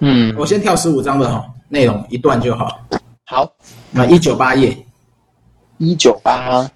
[0.00, 2.80] 嗯，我先跳十五章的哈内容一段就好。
[3.24, 3.52] 好，
[3.90, 4.76] 那一九八页，
[5.76, 6.68] 一九八，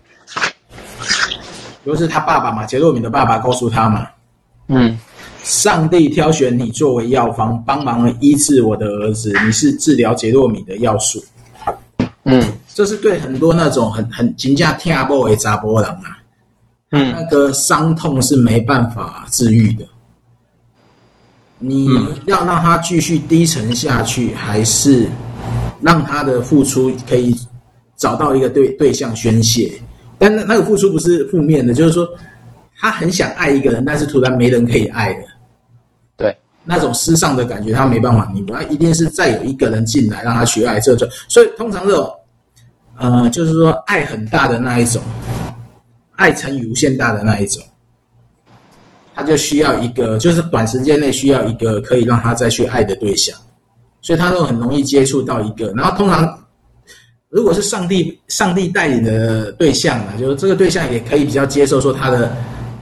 [1.87, 4.07] 就是他爸爸嘛，杰洛米的爸爸告诉他嘛。
[4.69, 4.99] 嗯。
[5.43, 9.33] 上帝挑选你作为药方，帮忙医治我的儿子。
[9.45, 11.23] 你是治疗杰洛米的药术。
[12.25, 12.41] 嗯，
[12.73, 16.19] 这是对很多那种很很惊驾听不为扎波人啊。
[16.93, 19.85] 嗯，那个伤痛是没办法治愈的。
[21.59, 21.89] 你
[22.27, 25.09] 要让他继续低沉下去，还是
[25.81, 27.35] 让他的付出可以
[27.97, 29.73] 找到一个对对象宣泄？
[30.19, 32.09] 但那那个付出不是负面的，就是说
[32.79, 35.25] 他很想爱一个人，但是突然没人可以爱了。
[36.65, 41.09] 那种失丧的感觉，他没办法弥补，他一定是再有一个人进来让他去爱这种。
[41.29, 42.13] 所以通常这种，
[42.99, 45.03] 呃，就是说爱很大的那一种，
[46.17, 47.63] 爱乘以无限大的那一种，
[49.15, 53.37] 他就需要一个，就是短时间内需要一个可以让他再去爱的对象，
[54.01, 55.73] 所以他都很容易接触到一个。
[55.73, 56.39] 然后通常
[57.29, 62.31] 如果是上帝上帝带领的对象呢，就是这个对象也可以比较接受说他的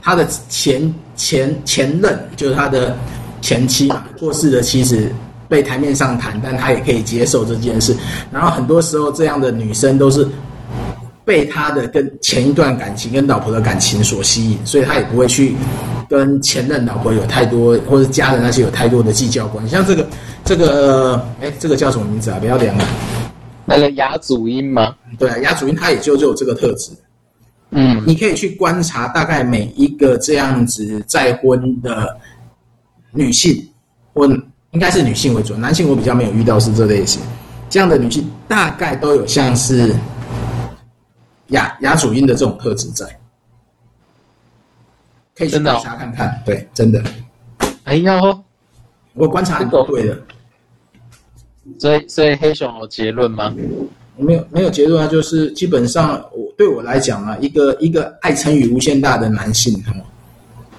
[0.01, 2.95] 他的前前前任，就是他的
[3.41, 5.11] 前妻嘛，过世的妻子。
[5.51, 7.93] 被台面上谈，但他也可以接受这件事。
[8.31, 10.25] 然后很多时候，这样的女生都是
[11.25, 15.53] 被他的跟前一段感情、跟老婆的感情所吸引，所以他也不会去
[16.09, 19.71] 跟前任老婆有太多，或者家人那些有太多的计较关系。
[19.73, 20.07] 像这个，
[20.45, 22.39] 这个，哎，这个叫什么名字啊？
[22.39, 22.85] 不要脸了。
[23.65, 24.95] 那个雅祖音吗？
[25.19, 26.91] 对啊，雅祖音他也就就有这个特质。
[27.71, 32.17] 嗯，你可以去观察大概每一个这样子再婚的
[33.11, 33.67] 女性
[34.13, 34.27] 我。
[34.71, 37.21] 应该是女性为主，男性我比较没有遇到是这类型，
[37.69, 39.93] 这样的女性大概都有像是
[41.47, 43.05] 雅雅主音的这种特质在，
[45.35, 47.03] 可以去观察看看，哦、对，真的。
[47.83, 48.17] 哎呀，
[49.13, 50.17] 我观察很多对的，
[51.77, 53.53] 所以所以黑熊有结论吗？
[54.15, 59.83] 没有没有结论啊，就是基本上我对我来讲啊，一个一个爱成语无限大的男性，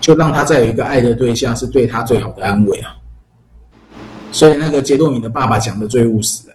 [0.02, 2.94] 就让他再有一个爱的对象，是对他最好的安慰啊。
[4.32, 6.54] 所以那个杰洛米的爸爸讲的最务实了，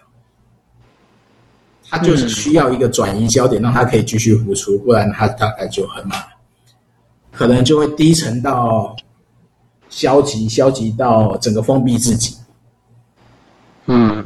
[1.90, 6.20] 他就是需要一个转移焦点，让他可以继续付出，不然他大概就很慢，
[7.32, 8.96] 可能就会低沉到
[9.90, 12.36] 消极，消极到整个封闭自己。
[13.86, 14.26] 嗯，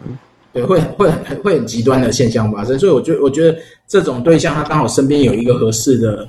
[0.51, 2.79] 对，会会很会很极端的现象发生。
[2.79, 3.55] 所以我觉得，我觉得
[3.85, 6.27] 这种对象，他刚好身边有一个合适的，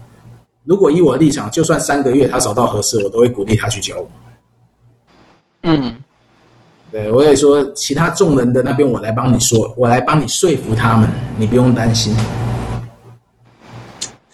[0.64, 4.08] 如果以我的立场，就算三个月他找到合适，我都会鼓励他去交往。
[5.62, 5.94] 嗯。
[6.90, 12.14] 对，我也说，其他众人的那边，我来帮你说，我来帮你说服他们，你不用担心。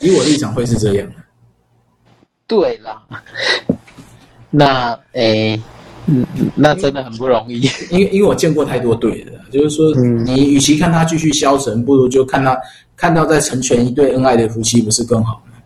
[0.00, 1.14] 以我立场会是这样的。
[2.48, 3.00] 对啦，
[4.50, 5.60] 那诶，
[6.06, 7.60] 嗯，那真的很不容易，
[7.90, 12.58] 因为因为我见过太多对的，就是说，你与其看他继续消沉，不如就看他
[12.96, 15.57] 看到再成全一对恩爱的夫妻，不是更好吗？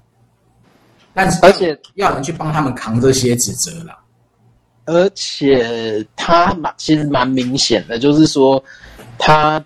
[1.15, 3.99] 但是，而且要人去帮他们扛这些指责啦。
[4.85, 8.63] 而且他蛮其实蛮明显的，就是说
[9.17, 9.65] 他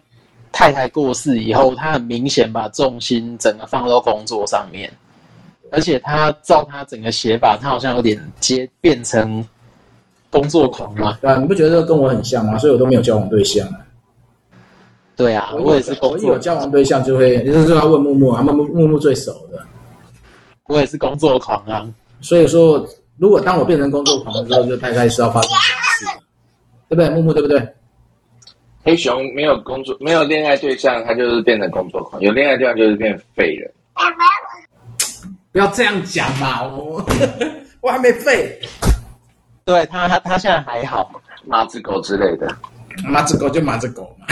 [0.53, 4.93] 太太过世以后，他很明显把重心整个放到工作上面，
[5.71, 9.43] 而且他照他整个写法，他好像有点接变成
[10.31, 11.17] 工作狂嘛。
[11.23, 12.59] 对啊，你不觉得这跟我很像吗？
[12.59, 13.67] 所以我都没有交往对象。
[15.17, 16.35] 对啊，我也是工作。
[16.35, 19.65] 有交往对象就会，就是说要问木木啊，木木木木最熟的。
[20.69, 21.87] 我也是工作狂啊，
[22.21, 22.87] 所以说。
[23.19, 26.19] 如果当我变成工作狂的时候，就大概是要发生什么事，
[26.91, 27.09] 对不对？
[27.09, 27.67] 木木对不对？
[28.85, 33.73] 黑熊没有工作，没有恋爱对象，他就是变成工作狂；有恋爱对象，就是变废人。
[35.51, 37.03] 不要这样讲嘛，我
[37.81, 38.61] 我还没废。
[39.65, 41.11] 对他，他他现在还好，
[41.47, 42.55] 马子狗之类的，
[43.03, 44.27] 马子狗就马子狗嘛，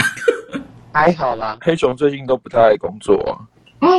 [0.93, 1.57] 还好啦。
[1.61, 3.33] 黑熊最近都不太爱工作啊。
[3.79, 3.89] 哎，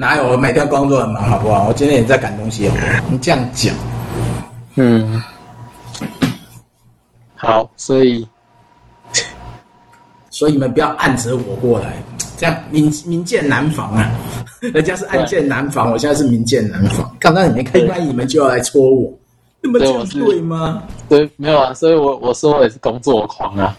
[0.00, 0.26] 哪有？
[0.30, 1.68] 我每天工作很忙，好不好？
[1.68, 2.70] 我今天也在赶东西。
[3.10, 3.74] 你这样讲。
[4.76, 5.22] 嗯，
[7.36, 8.26] 好，所以，
[10.30, 12.02] 所以你们不要暗着我过来，
[12.38, 14.10] 这样民民剑难防啊！
[14.72, 17.14] 人家是暗箭难防，我现在是明箭难防。
[17.20, 19.12] 刚刚你没开麦，你们就要来戳我，
[19.60, 20.82] 那么这样对吗？
[21.10, 23.76] 对，没有啊，所以我我说我也是工作狂啊。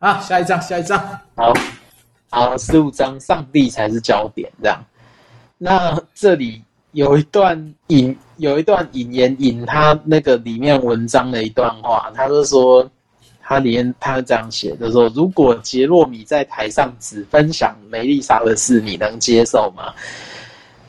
[0.00, 0.98] 好，下一张，下一张，
[1.36, 1.52] 好，
[2.30, 4.76] 好，十五章，上帝才是焦点，这样。
[5.58, 6.62] 那这里。
[6.92, 12.88] 有一段引，有一段引言引他那个里面文章的一段话，他就说，
[13.42, 19.92] 他里面他这样写的，就说，如果杰洛米在台上只分享梅丽莎的事，你能接受吗？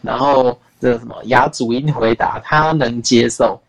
[0.04, 3.60] 然后这个什么雅祖因回答，他能接受。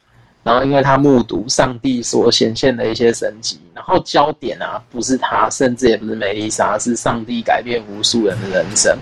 [0.43, 8.95] 然后因为他目睹上帝所显现的一些神迹，然后焦点啊不是他，甚至也不是梅丽莎，是上帝改变无数人的人生。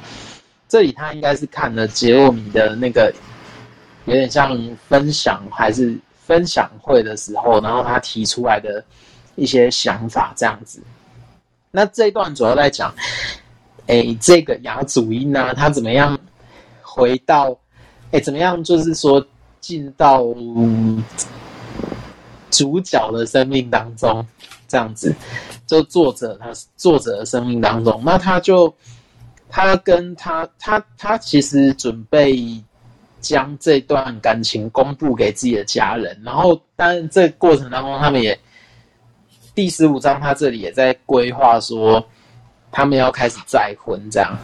[0.74, 3.14] 这里他应该是看了杰洛米的那个，
[4.06, 4.58] 有点像
[4.88, 8.84] 分享还是分享会的时候，然后他提出来的
[9.36, 10.82] 一些想法这样子。
[11.70, 12.92] 那这一段主要在讲，
[13.86, 16.18] 哎，这个亚祖因呢，他怎么样
[16.82, 17.56] 回到，
[18.10, 19.24] 哎，怎么样就是说
[19.60, 20.24] 进到
[22.50, 24.26] 主角的生命当中，
[24.66, 25.14] 这样子，
[25.68, 28.74] 就作者他作者的生命当中，那他就。
[29.54, 32.36] 他跟他，他他其实准备
[33.20, 38.36] 将这段感情公布给自己的家人，然后，但是这个过程当中，他们也
[39.54, 42.04] 第十五章他这里也在规划说，
[42.72, 44.36] 他们要开始再婚这样。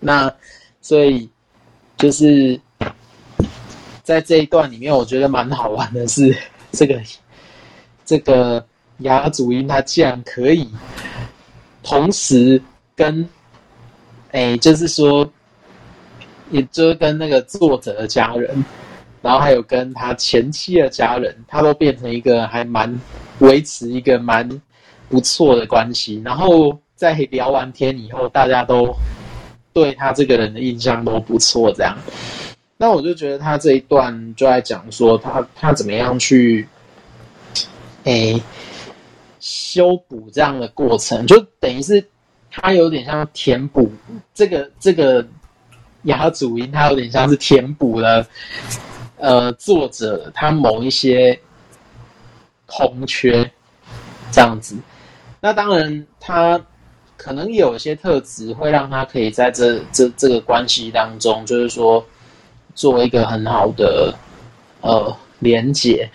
[0.00, 0.34] 那
[0.80, 1.28] 所以
[1.98, 2.58] 就是
[4.02, 6.34] 在这一段里面，我觉得蛮好玩的是，
[6.72, 6.98] 这个
[8.06, 8.66] 这个
[9.00, 10.66] 雅祖英他竟然可以
[11.82, 12.58] 同时
[12.96, 13.28] 跟，
[14.34, 15.24] 哎，就是说，
[16.50, 18.64] 也就是跟那个作者的家人，
[19.22, 22.92] 然后还有跟他前妻的家人，他都变成一个还蛮
[23.38, 24.48] 维持一个蛮
[25.08, 26.20] 不错的关系。
[26.24, 28.92] 然后在聊完天以后，大家都
[29.72, 31.96] 对他这个人的印象都不错，这样。
[32.76, 36.66] 那我就觉得他这一段就在讲说他他怎么样去，
[38.02, 38.42] 诶，
[39.38, 42.04] 修补这样的过程，就等于是
[42.56, 43.90] 他有点像填补
[44.34, 45.26] 这个这个
[46.04, 48.26] 雅祖音，他有点像是填补了，
[49.18, 51.38] 呃，作者他某一些
[52.66, 53.50] 空缺
[54.30, 54.76] 这样子。
[55.40, 56.60] 那当然，他
[57.16, 62.04] 可能有些特质会让他可以在这这这个关系当中，就是说。
[62.76, 64.12] 做一个很好的
[64.80, 66.10] 呃连接，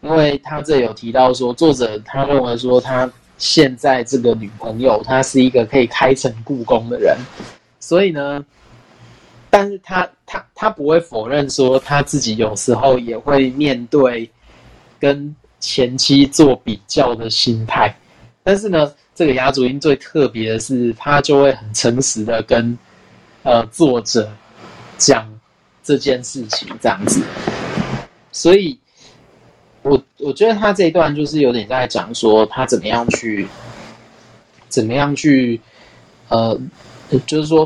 [0.00, 7.16] 因为他这有提到说，作者他认为说他现在这个女朋友，她是一个可以开诚布公的人，
[7.80, 8.44] 所以呢，
[9.50, 14.30] 但是他他他不会否认说他自己有时候也会面对
[14.98, 17.94] 跟前妻做比较的心态，
[18.42, 22.78] 但是呢，这个雅祖英最特别的是，他就会很诚实的跟
[23.42, 24.30] 呃作者
[24.98, 25.28] 讲。
[25.86, 27.22] 这件事情这样子，
[28.32, 28.80] 所以
[29.84, 33.46] 我我觉得他这一段就是有点在讲说他怎么样去，
[34.68, 35.60] 怎么样去，
[36.28, 36.58] 呃，
[37.26, 37.64] 就是说，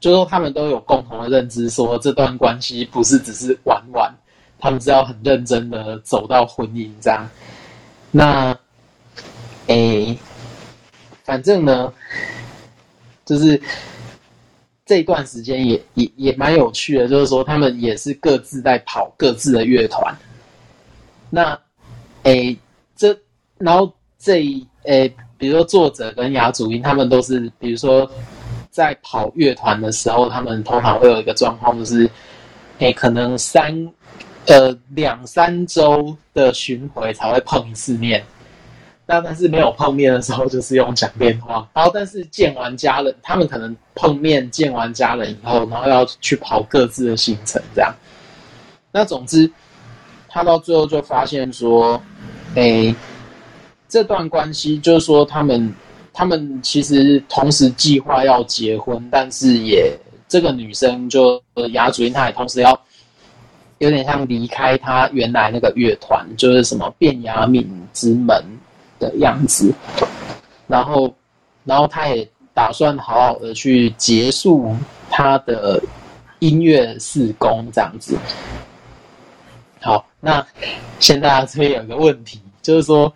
[0.00, 4.12] 就是说他们都有共同的认知，说这段关系不是只是玩玩，
[4.58, 7.28] 他们是要很认真的走到婚姻这样。
[8.10, 8.58] 那，
[9.68, 10.18] 诶，
[11.22, 11.92] 反正呢，
[13.24, 13.60] 就是。
[14.84, 20.14] 这段时间也也也蛮有趣的，就是说他们也是各自在跑各自的乐团。
[21.34, 21.58] 那，
[22.24, 22.54] 诶，
[22.94, 23.18] 这
[23.56, 24.44] 然后这
[24.82, 28.08] 诶，比如说作者跟雅祖英他们都是，比如说
[28.70, 32.08] 在跑乐团的时候，他们通常会有一个状况，就是
[32.80, 33.74] 诶，可能三
[34.46, 38.22] 呃两三周的巡回才会碰一次面。
[39.06, 41.66] 那但是没有碰面的时候，就是用讲电话。
[41.72, 47.90] 然后但是见完家人，他们可能碰面见完家人以后，然后要去跑各自的行程，这样。
[48.92, 49.50] 那总之，
[50.32, 52.00] 他到最后就发现说，
[52.54, 52.94] 诶，
[53.88, 55.72] 这段关系就是说，他们
[56.12, 59.94] 他们其实同时计划要结婚，但是也
[60.28, 61.42] 这个女生就
[61.72, 62.80] 雅祖英，她也同时要
[63.78, 68.42] 有点像离开她原来那个乐团，就是什么变雅敏之门。
[69.02, 69.74] 的样子，
[70.68, 71.12] 然后，
[71.64, 74.72] 然后他也打算好好的去结束
[75.10, 75.82] 他的
[76.38, 78.16] 音乐四工，这样子。
[79.82, 80.46] 好，那
[80.98, 83.12] 现在这边有一个问题，就是说，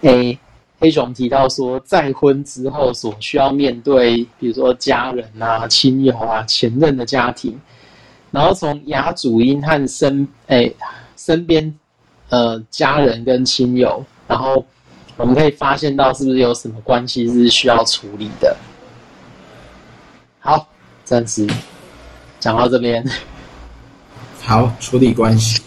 [0.00, 0.38] 诶，
[0.78, 7.60] 黑熊提到说，再婚之后所需要面对，比如说家人啊、亲友啊、前任的家庭，
[8.30, 10.74] 然后从雅祖英和身诶
[11.16, 11.78] 身边
[12.30, 14.64] 呃家人跟亲友，然后。
[15.16, 18.56] 我们可以发现到是不是有什么关系是需要处理的？
[20.38, 20.66] 好，
[21.04, 21.46] 暂时
[22.38, 23.04] 讲到这边。
[24.40, 25.60] 好，处理关系，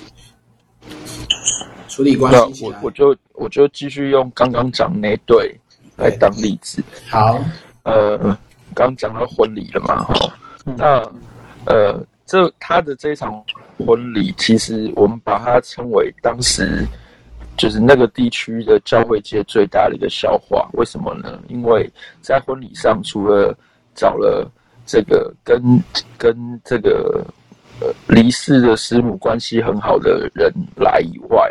[1.94, 2.66] 处理关系。
[2.66, 5.56] 我我就我就继续用刚刚讲那对
[5.96, 6.84] 来当例子。
[7.10, 7.40] 好，
[7.84, 8.38] 呃，
[8.74, 10.34] 刚讲到婚礼了嘛，哈，
[10.78, 11.02] 那
[11.66, 13.44] 呃，这他的这场
[13.78, 16.86] 婚礼，其实我们把它称为当时。
[17.56, 21.40] 就是那个地区的教会界最大的一个笑话，为什么呢？
[21.48, 21.88] 因为
[22.20, 23.56] 在婚礼上，除了
[23.94, 24.52] 找了
[24.88, 25.62] 这个跟
[26.18, 27.24] 跟这个
[27.80, 31.48] 呃离世的师母关系很好的人来以外，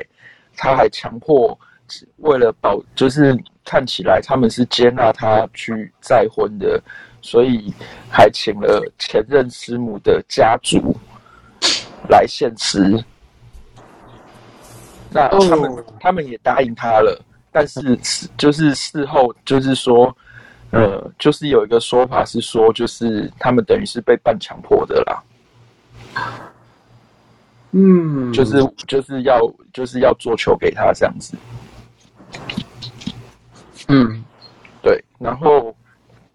[0.62, 1.58] 他还强迫
[2.18, 6.80] 为了保，就是看起来他们是接纳他去再婚的，
[7.20, 7.74] 所以
[8.08, 10.96] 还请了前任师母的家族
[12.08, 12.96] 来献词。
[15.10, 15.84] 那他们、oh.
[15.98, 17.98] 他们也答应他了，但是
[18.38, 20.16] 就是事后就是说，
[20.70, 26.51] 呃，就是有一个说法是说，就是他们等于是被半强迫的啦。
[27.72, 29.40] 嗯，就是就是要
[29.72, 31.34] 就是要做球给他这样子。
[33.88, 34.22] 嗯，
[34.82, 35.74] 对，然后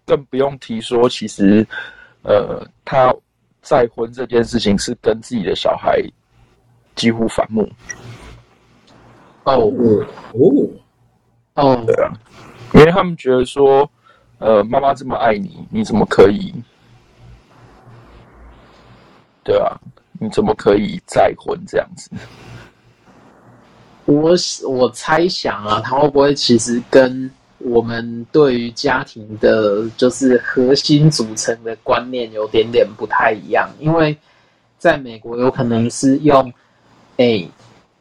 [0.04, 1.66] 更不用提说，其实
[2.22, 3.14] 呃，他
[3.62, 6.02] 再婚这件事情是跟自己的小孩
[6.94, 7.68] 几乎反目。
[9.44, 9.54] 哦
[10.34, 10.70] 哦
[11.54, 12.12] 哦，对啊，
[12.74, 13.88] 因为他们觉得说，
[14.38, 16.52] 呃，妈妈这么爱你，你怎么可以？
[19.42, 19.80] 对啊，
[20.18, 22.10] 你怎么可以再婚这样子？
[24.06, 24.32] 我
[24.66, 33.68] 我猜想啊，他会不会其实跟我们对于家庭的，就是核心组成的观念有点点不太一样？
[33.78, 34.16] 因为
[34.78, 36.52] 在美国，有可能是用，
[37.16, 37.46] 哎，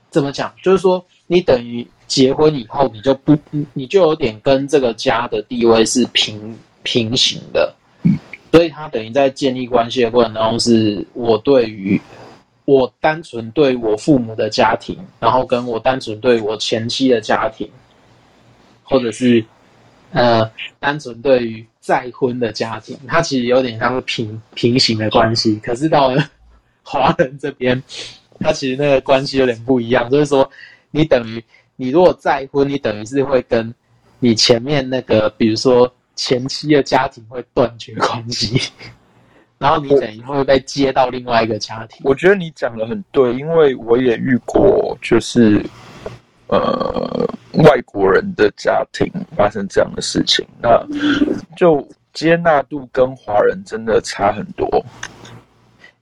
[0.09, 0.53] 怎么讲？
[0.63, 3.38] 就是说，你等于结婚以后，你就不，
[3.74, 7.76] 你就有点跟这个家的地位是平平行的，
[8.58, 12.01] 所以他等于在建立关系的过程当中，是我对于。
[12.66, 17.66] 我单纯对我父母的家庭，然后跟我单纯对我前妻的家庭，
[18.84, 19.41] 或者是
[20.12, 25.55] 呃，单纯对于再婚的家庭，它其实有点像是平平行的关系。
[25.64, 26.22] 可是到了
[26.84, 27.82] 华人这边，
[28.41, 30.10] 他其实那个关系有点不一样。
[30.10, 30.51] 就是说，
[30.91, 31.41] 你等于
[31.78, 33.74] 你如果再婚，你等于是会跟
[34.20, 38.59] 你前面那个，比如说前妻的家庭会断绝关系。
[39.57, 42.01] 然后你等于会被接到另外一个家庭。
[42.03, 45.65] 我觉得你讲的很对，因为我也遇过，就是
[46.45, 50.86] 呃外国人的家庭发生这样的事情，那
[51.55, 54.70] 就接纳度跟华人真的差很多。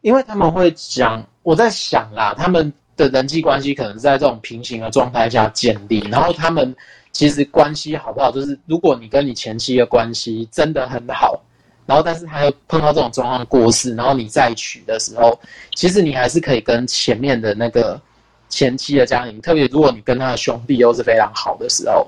[0.02, 6.76] 因为他们会讲，我在想啦，他们的人际关系可能是在这种平行的状态下建立，然后他们
[7.16, 11.42] 其实关系好不好，就是如果你跟你前妻的关系真的很好。
[11.86, 15.40] 然后，但是他又碰到这种状况过世，然后你再娶的时候，
[15.76, 18.02] 其实你还是可以跟前面的那个
[18.50, 22.06] 前妻的家庭，特别如果你跟他的兄弟又是非常好的时候，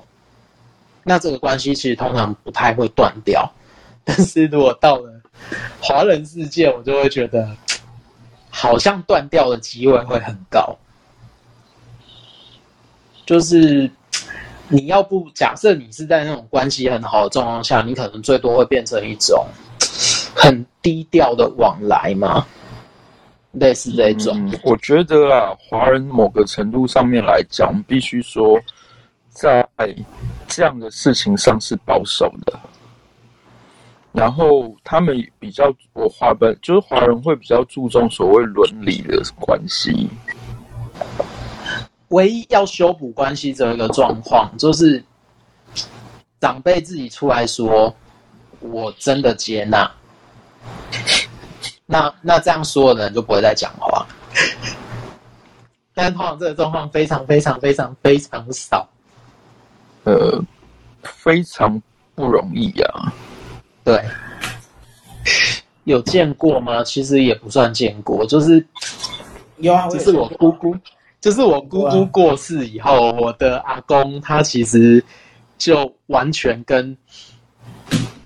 [1.04, 3.50] 那这个关系其实通常不太会断掉。
[4.04, 5.10] 但是如果到了
[5.80, 7.48] 华人世界，我就会觉得
[8.50, 10.76] 好像断掉的机会会很高。
[13.24, 13.90] 就是
[14.68, 19.46] 你要不假设你是在那种关系很好的状况下，你可能最多会变成一种。
[20.40, 22.46] 很低调的往来嘛？
[23.52, 28.56] 类似这种、我觉得啊，华人某个程度上面来讲，必须说，
[29.30, 29.66] 在
[30.46, 32.56] 这样的事情上是保守的。
[34.12, 40.08] 然后他们比较，我华本就是华人会比较注重所谓伦理的关系。
[42.08, 45.02] 唯一要修补关系这一个状况，就是
[46.40, 47.94] 长辈自己出来说
[48.60, 49.90] ：“我真的接纳。”
[51.86, 54.06] 那那这样，所有的人就不会再讲话。
[55.94, 58.88] 但通常这个状况非常非常非常非常少，
[60.04, 60.40] 呃，
[61.02, 61.82] 非常
[62.14, 63.12] 不容易呀、啊。
[63.82, 64.04] 对，
[65.84, 66.84] 有见过吗？
[66.84, 68.64] 其实也不算见过，就是
[69.56, 70.76] 有啊，就是我姑姑，
[71.20, 75.04] 就是我姑姑过世以后，我的阿公他其实
[75.56, 76.96] 就完全跟。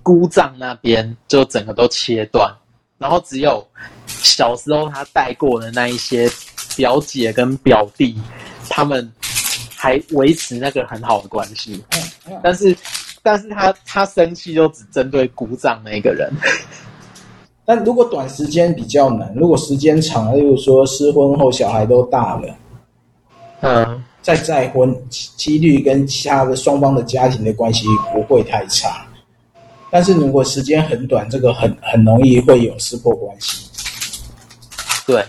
[0.04, 2.52] 姑丈那边就整个都切断，
[2.98, 3.64] 然后只有
[4.08, 6.28] 小时候他带过的那一些
[6.76, 8.20] 表姐跟表弟，
[8.68, 9.08] 他们
[9.76, 11.80] 还维持那个很好的关系。
[12.42, 12.76] 但是，
[13.22, 16.28] 但是他他生气就只针对姑丈那个人。
[17.64, 22.52] 但如果短时间比较难，如果时间长，例如说失婚后小孩都大了，
[23.62, 29.06] 嗯，再再婚几率跟其他的双方的家庭的关系不会太差。
[29.90, 33.66] 但是如果时间很短，这个很很容易会有撕破关系。
[35.06, 35.24] 对，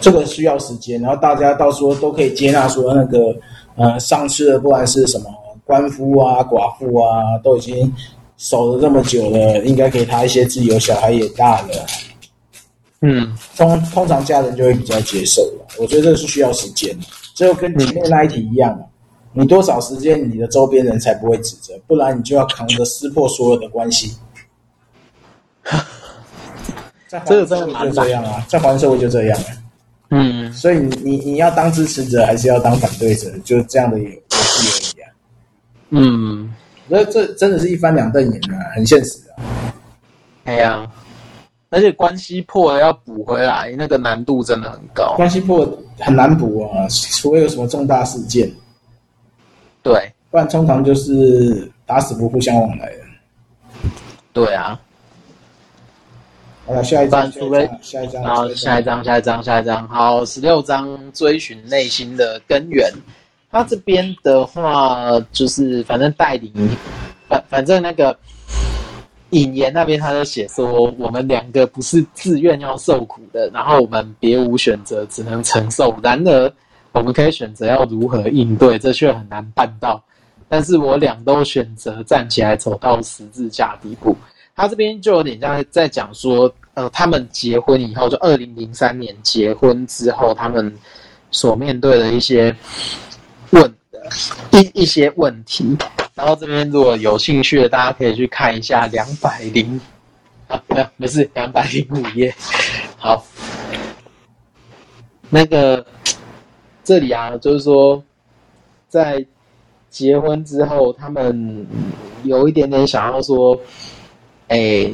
[0.00, 3.34] 这个需要时间，然后大家到时候都可以接纳说那个
[3.76, 5.26] 呃上次的不管是什么
[5.64, 7.90] 官夫啊、寡妇啊，都已经
[8.36, 11.86] 守了这么久了，应该给他一些自由，小孩也大了。
[13.06, 15.66] 嗯，通通常家人就会比较接受了。
[15.78, 16.96] 我觉得这个是需要时间，
[17.34, 18.80] 就跟前面那一题一样。
[19.34, 24.16] 你多少时间，你的周边人才不会指责，不然你就要扛着撕破所有的关系。
[27.08, 29.50] 在这个社会就这样啊，在华人社会就这样啊。
[30.10, 35.10] 嗯，所以你你你要当支持者还是要当反对者，就这样的游戏而已啊。
[35.90, 36.54] 嗯，
[36.88, 39.42] 所以这真的是一翻两瞪眼啊，很现实啊。
[40.44, 40.88] 哎呀，
[41.74, 45.14] 而且关系破了要补回来，那个难度真的很高。
[45.16, 45.68] 关系破
[45.98, 48.48] 很难补啊，除非有什么重大事件。
[49.82, 52.98] 对，不然通常就是打死不互相往来的。
[54.32, 54.80] 对啊。
[56.64, 59.88] 好了，下一张，除非下一张，好，下一张，下一张，下一张。
[59.88, 62.88] 好，十六章追寻内心的根源。
[63.50, 66.52] 他这边的话，就是反正带领，
[67.28, 68.16] 反反正那个
[69.34, 75.94] 引言那边，他就写说，我们两个不是自愿要受苦的，然后我们别无选择，只能承受。
[76.02, 76.52] 然而。
[76.96, 80.00] 我们可以选择要如何应对，这却很难办到。
[80.48, 84.16] 但是我俩都选择站起来，走到十字架底部。
[84.54, 90.72] 他这边就有点像在讲说，呃，他们结婚以后，就二零零三年结婚之后，他们
[91.32, 92.54] 所面对的一些
[93.50, 94.08] 问的
[94.52, 95.76] 一一些问题。
[96.14, 99.80] 然后这边如果有兴趣的，大家可以去看一下两百零
[100.48, 102.34] 啊，没有，没事，两百零五页。
[102.96, 103.24] 好，
[105.28, 105.84] 那个
[106.82, 108.02] 这里啊，就是说
[108.88, 109.24] 在
[109.90, 111.66] 结婚之后，他们
[112.22, 113.58] 有一点点想要说。
[114.48, 114.92] 哎，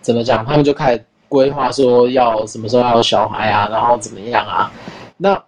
[0.00, 0.46] 怎么讲？
[0.46, 4.72] 他们就开始规划说要什么时候要有小孩啊，然后怎么样啊？
[5.16, 5.42] 那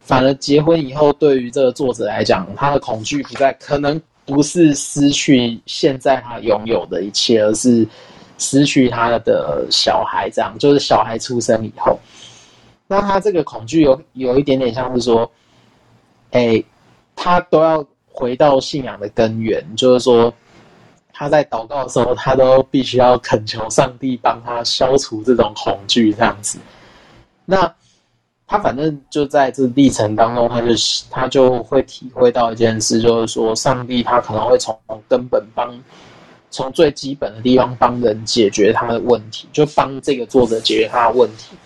[0.00, 7.86] 反而结婚以后，对于这个作者来讲，他的恐惧不在，可能不是失去现在他拥有的一切，而是
[8.38, 10.30] 失去他的小孩。
[10.30, 11.98] 这样就是小孩出生以后，
[12.86, 15.30] 那他这个恐惧有有一点点像是说，
[16.30, 16.62] 哎，
[17.16, 20.32] 他都要回到信仰的根源，就是说。
[21.16, 26.58] 他在祷告的时候，他都必须要恳求上帝帮他消除这种恐惧，这样子。
[27.44, 27.72] 那
[28.46, 30.68] 他反正就在这历程当中，他就
[31.10, 34.78] 他就会体会到一件事，就是说，上帝他可能会从
[35.08, 35.74] 根本帮，
[36.50, 41.56] 从最基本的地方帮人解决他的问题，就帮这个作者解决他的问题。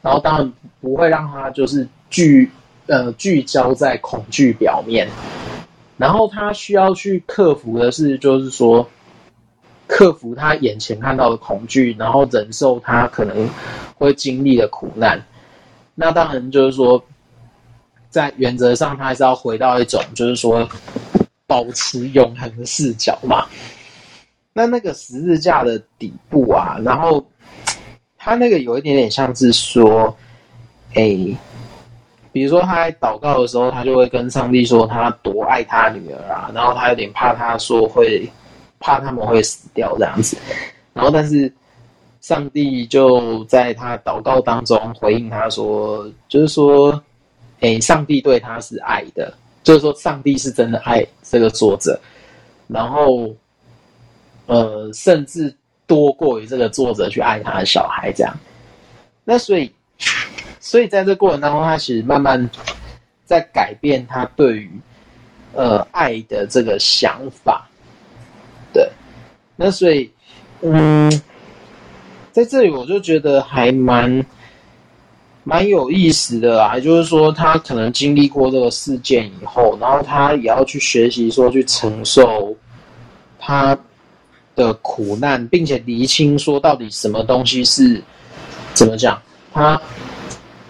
[0.00, 2.50] 然后当然不会让他就是聚
[2.86, 5.06] 呃聚焦在恐惧表面。
[5.98, 8.88] 然后他需要去克服的是，就是说，
[9.86, 13.48] 克服他眼前看到的恐惧，然后忍受他可能
[13.96, 15.22] 会经历的苦难。
[15.94, 17.02] 那当然就是说，
[18.10, 20.68] 在原则上，他还是要回到一种，就是说，
[21.46, 23.46] 保持永恒的视角嘛。
[24.52, 27.24] 那那个十字架的底部啊，然后
[28.16, 30.16] 他那个有一点点像是说，
[30.94, 31.36] 哎。
[32.34, 38.26] 比如说他在祷告的时候，他就会跟上帝说他多爱他女儿啊，然后他有点怕他说会
[38.80, 40.38] 怕他们会死掉这样子，
[40.94, 41.52] 然后但是
[42.22, 46.98] 上帝就在他祷告当中回应他说，就是说，
[47.60, 52.00] 诶，上帝对他是爱的，就是说上帝是真的爱这个作者，
[52.66, 53.30] 然后
[54.46, 55.54] 呃，甚至
[55.86, 58.34] 多过于这个作者去爱他的小孩这样，
[59.24, 59.70] 那所以。
[60.64, 62.48] 所以在这过程当中，他其实慢慢
[63.24, 64.70] 在改变他对于
[65.54, 67.68] 呃爱的这个想法。
[68.72, 68.88] 对，
[69.56, 70.08] 那所以
[70.60, 71.10] 嗯，
[72.32, 74.24] 在这里我就觉得还蛮
[75.44, 82.56] 蛮有意思的啊，就是说他可能经历过这个事件以后，然后他也要去学习说去承受
[83.38, 83.78] 他
[84.56, 88.02] 的苦难，并且厘清说到底什么东西是
[88.74, 89.20] 怎么讲
[89.52, 89.80] 他。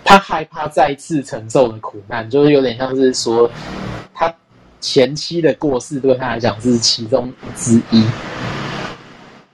[0.04, 3.48] 他害怕再次承受的苦难，就是有点像是说，
[4.12, 4.30] 他
[4.78, 8.04] 前妻的过世对他来讲是其中之一。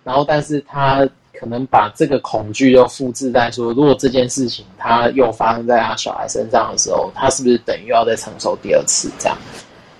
[0.02, 1.06] 然后，但是他
[1.38, 9.38] 可能把这个恐惧又复制在说，如果这件事情他又发生在他小孩身上的时候，他是不是等于要再承受第二次这样？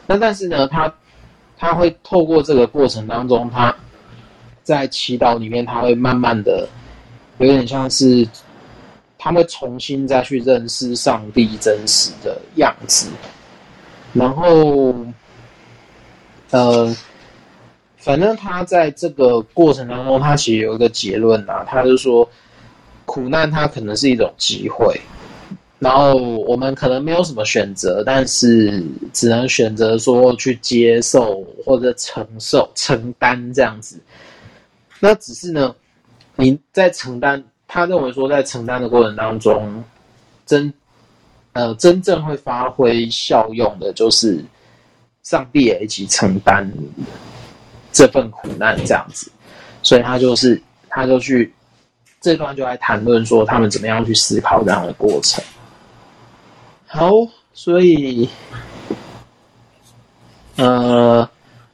[0.07, 0.93] 那但是呢，他
[1.57, 3.75] 他会透过这个过程当中，他
[4.63, 6.69] 在祈祷里面，他会慢慢的
[7.39, 8.27] 有点像是。
[9.21, 13.09] 他会重新再去认识上帝真实的样子，
[14.13, 14.95] 然后，
[16.51, 16.97] 呃，
[18.09, 22.27] 反正他在这个过程当中，他其实有一个结论啊，他就说，
[23.05, 24.99] 苦难它可能是一种机会，
[25.79, 28.83] 然后我们可能没有什么选择，但是
[29.13, 34.01] 只能选择说去接受或者承受、承担这样子。
[35.01, 35.75] 那只是呢，
[36.37, 37.45] 你在承担。
[37.67, 39.85] 他认为说，在承担的过程当中，
[40.47, 40.73] 真
[41.53, 44.43] 呃真正会发挥效用的，就是
[45.23, 46.73] 上帝也一起承担
[47.93, 49.31] 这份苦难，这样子。
[49.83, 51.53] 所以他就是，他就去
[52.21, 55.43] 这段就来谈论说，他们怎么样去思考这样的过程。
[56.87, 57.11] 好，
[57.53, 58.29] 所以
[60.57, 61.29] 呃。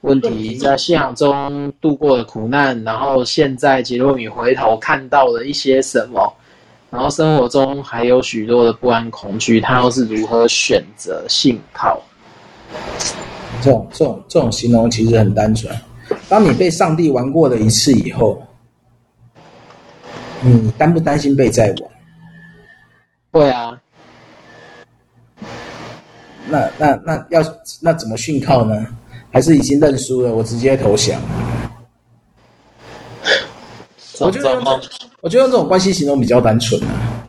[0.05, 6.31] 问题在信仰中度过的苦难，然后现在杰洛米回头看到了一些什么，
[6.91, 11.99] 然后生活中还有许多的不安恐惧，他又是如何选择信靠？
[13.63, 15.75] 这种这种这种形容其实很单纯。
[16.29, 18.43] 当你被上帝玩过了一次以后，
[20.43, 21.91] 你担不担心被再玩？
[23.33, 23.81] 会啊。
[26.49, 27.43] 那那那要
[27.81, 28.87] 那怎么训靠呢？
[29.33, 31.21] 还是已经认输了，我直接投降。
[34.21, 34.81] 我觉得，
[35.23, 37.27] 我觉得用这种关系形容比较单纯啊。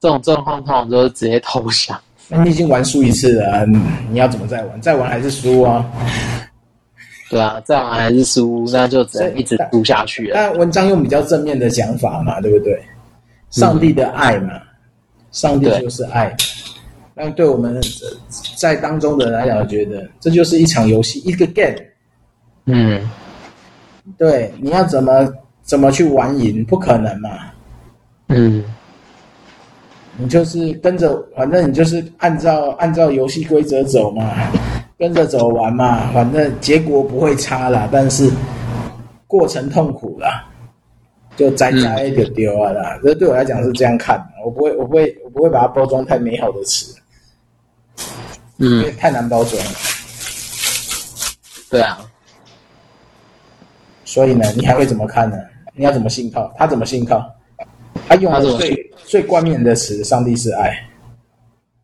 [0.00, 1.96] 这种状况通常都是直接投降。
[2.28, 3.64] 那你已经玩输一次了，
[4.10, 4.80] 你要怎么再玩？
[4.80, 5.84] 再玩还是输啊？
[7.30, 10.32] 对啊，这样还是输，那就只能一直输下去了。
[10.34, 12.82] 但文章用比较正面的讲法嘛，对不对？
[13.50, 14.60] 上帝的爱嘛，嗯、
[15.30, 16.34] 上帝就是爱。
[17.14, 17.80] 那对，对我们
[18.56, 21.76] 在当中的人来讲，觉得这就是一场游戏，一个 game。
[22.66, 23.10] 嗯，
[24.16, 25.28] 对，你要怎么
[25.62, 26.64] 怎么去玩赢？
[26.64, 27.30] 不可能嘛。
[28.28, 28.64] 嗯，
[30.16, 34.34] 你就是跟着，反正你就是按照按照游戏规则走嘛。
[34.98, 38.28] 跟着走完嘛，反正结果不会差啦，但是
[39.28, 40.44] 过程痛苦啦，
[41.36, 42.98] 就栽栽一点丢啊啦。
[43.04, 46.96] 这、嗯、对我来讲是这样看的，我不会，我不会，我不会把它包装太美好的词，
[48.58, 49.70] 嗯，因为太难包装了。
[51.70, 51.98] 对啊，
[54.04, 55.36] 所以呢，你还会怎么看呢？
[55.74, 56.52] 你要怎么信靠？
[56.56, 57.24] 他怎么信靠？
[58.08, 60.76] 他用的最最冠冕的词：上帝是爱，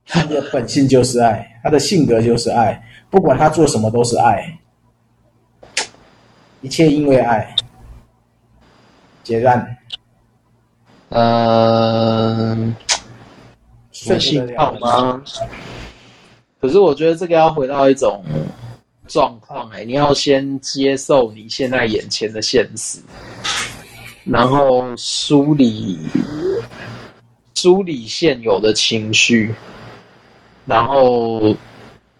[0.05, 2.83] 他的本性就是爱，他的性格就是爱。
[3.15, 4.59] 不管他做什么都是爱，
[6.63, 7.55] 一切因为爱。
[9.23, 9.77] 结案，
[11.11, 12.75] 嗯，
[13.93, 15.23] 顺心好吗？
[16.61, 18.25] 可是我觉得这个要回到一种
[19.07, 22.99] 状况，哎，你要先接受你现在眼前的现实，
[24.25, 26.01] 然后梳理
[27.55, 29.55] 梳理现有的情绪，
[30.67, 31.55] 然后。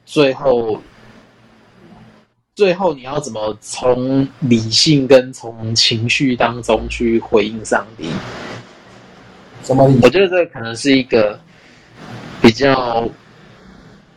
[0.07, 0.81] 最后，
[2.55, 8.11] 最后你要怎么从理性跟从情绪当中去回应上帝？
[9.65, 9.85] 什么？
[10.03, 11.41] 我觉得这可能是一个
[12.43, 13.09] 比较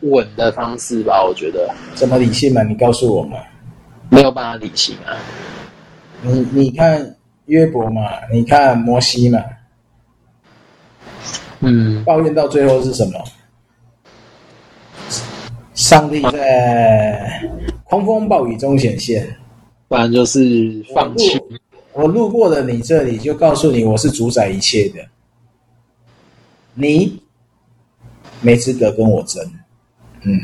[0.01, 1.23] 稳的方式吧。
[1.23, 1.73] 我觉得。
[1.95, 2.61] 怎么理性嘛？
[2.63, 3.37] 你告诉我嘛。
[4.09, 5.15] 没有办法理性啊。
[6.21, 7.15] 你你看
[7.45, 9.41] 约伯嘛，你看摩西嘛。
[11.61, 12.03] 嗯。
[12.03, 13.23] 抱怨到最后是什么？
[15.77, 17.39] 上帝在
[17.83, 19.37] 狂风暴雨中显现，
[19.87, 21.39] 不然就是放弃。
[21.93, 25.05] 我路过了你这里，就告诉你我是主宰一切的。
[26.73, 27.21] 你
[28.41, 29.39] 没资格跟我争。
[30.23, 30.35] 嗯，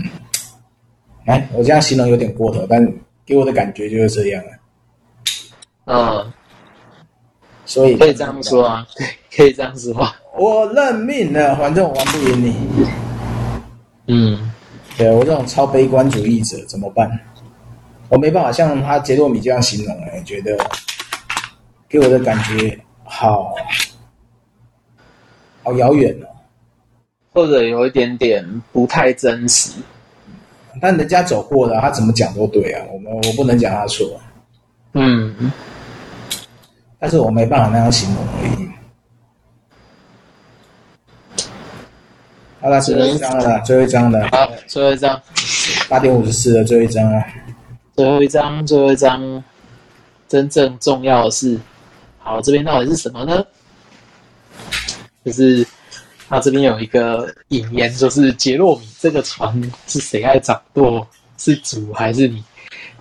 [1.26, 2.88] 哎，我这样形容有点过头，但
[3.26, 4.44] 给我的感觉就是这样
[5.86, 6.22] 啊。
[6.22, 6.34] 嗯，
[7.66, 10.16] 所以可以这样说啊，对， 可以这样说话。
[10.38, 12.56] 我认命了，反正我玩不赢你。
[14.10, 14.53] 嗯。
[14.98, 17.10] 对，我这种超悲观主义者怎么办？
[18.10, 20.56] 我没办法像他杰洛米这样形容哎，觉得
[21.90, 23.56] 给我的感觉好
[25.64, 26.28] 好遥远哦，
[27.34, 29.72] 或者有一点点不太真实。
[30.80, 34.20] 但人家走过了，他怎么讲都对啊，我们我不能讲他错。
[34.94, 35.52] 嗯，
[37.00, 38.70] 但是我没办法那样形容而已。
[42.64, 44.26] 好了，最后一张了，最后一张了。
[44.32, 45.22] 好，最后一张，
[45.90, 47.22] 八点五十四的最后一张啊。
[47.98, 49.44] 最后一张，最后一张，
[50.30, 51.60] 真正重要的是，
[52.20, 53.46] 好，这边到底是什么呢？
[55.26, 55.68] 就是
[56.30, 61.06] 他这边有一个引言，就是杰洛米这个船是谁在掌舵？
[61.38, 62.42] 是主还是你？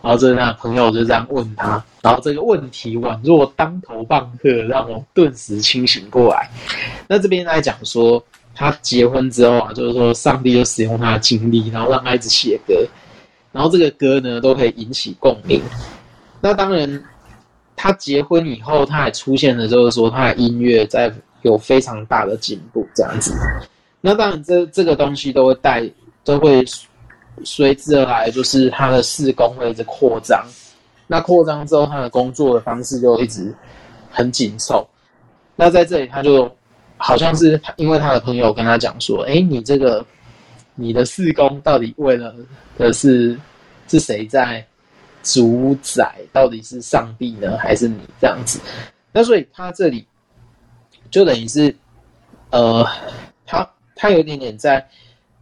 [0.03, 6.51] 然后这那朋友就这样问他，然后这个问题宛若当头棒喝，让我顿时清醒过来。
[7.07, 8.21] 那这边来讲说。
[8.55, 12.87] 他结婚之后啊，就是说上帝就使用他的经历，然后让他一直写歌，
[13.51, 15.61] 然后这个歌呢都可以引起共鸣。
[16.41, 17.03] 那当然，
[17.75, 23.35] 他结婚以后，他还出现了，就是说他的音乐在有非常大的进步，这样子。
[24.01, 25.91] 那当然这，这个东西都会带，
[26.23, 26.63] 都会
[27.43, 30.45] 随之而来，就是他的事工会一直扩张。
[31.07, 33.55] 那扩张之后，他的工作的方式就一直
[34.11, 34.87] 很紧凑。
[35.57, 36.51] 那在这里，他就。
[37.05, 40.07] 好像是因为他的朋友跟他讲说：“哎，你这个
[40.77, 42.33] 你的事工到底为了
[42.79, 43.37] 的是
[43.89, 44.65] 是谁在
[45.25, 46.15] 主宰？
[46.33, 48.61] 到底是上帝呢，还是你这样子？”
[49.13, 50.07] 那所以他这里
[51.11, 51.75] 就等于是，
[52.51, 52.87] 呃，
[53.45, 54.87] 他他有一点点在，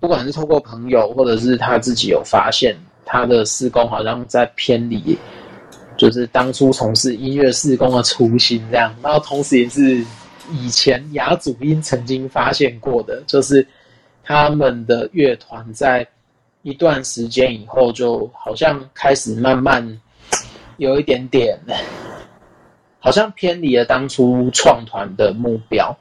[0.01, 5.15] 不管是透过朋友或者是他自己有发现，他的事工好像在偏离，
[5.99, 10.03] 就是当初从事音乐事工的初心这样，然后同时也是。
[10.53, 13.67] 以前亚祖因曾经发现过的，就是
[14.23, 16.07] 他们的乐团在
[16.63, 20.01] 一段时间以后，就好像开始慢慢
[20.77, 21.59] 有一点点，
[22.99, 25.97] 好像偏离了当初创团的目标。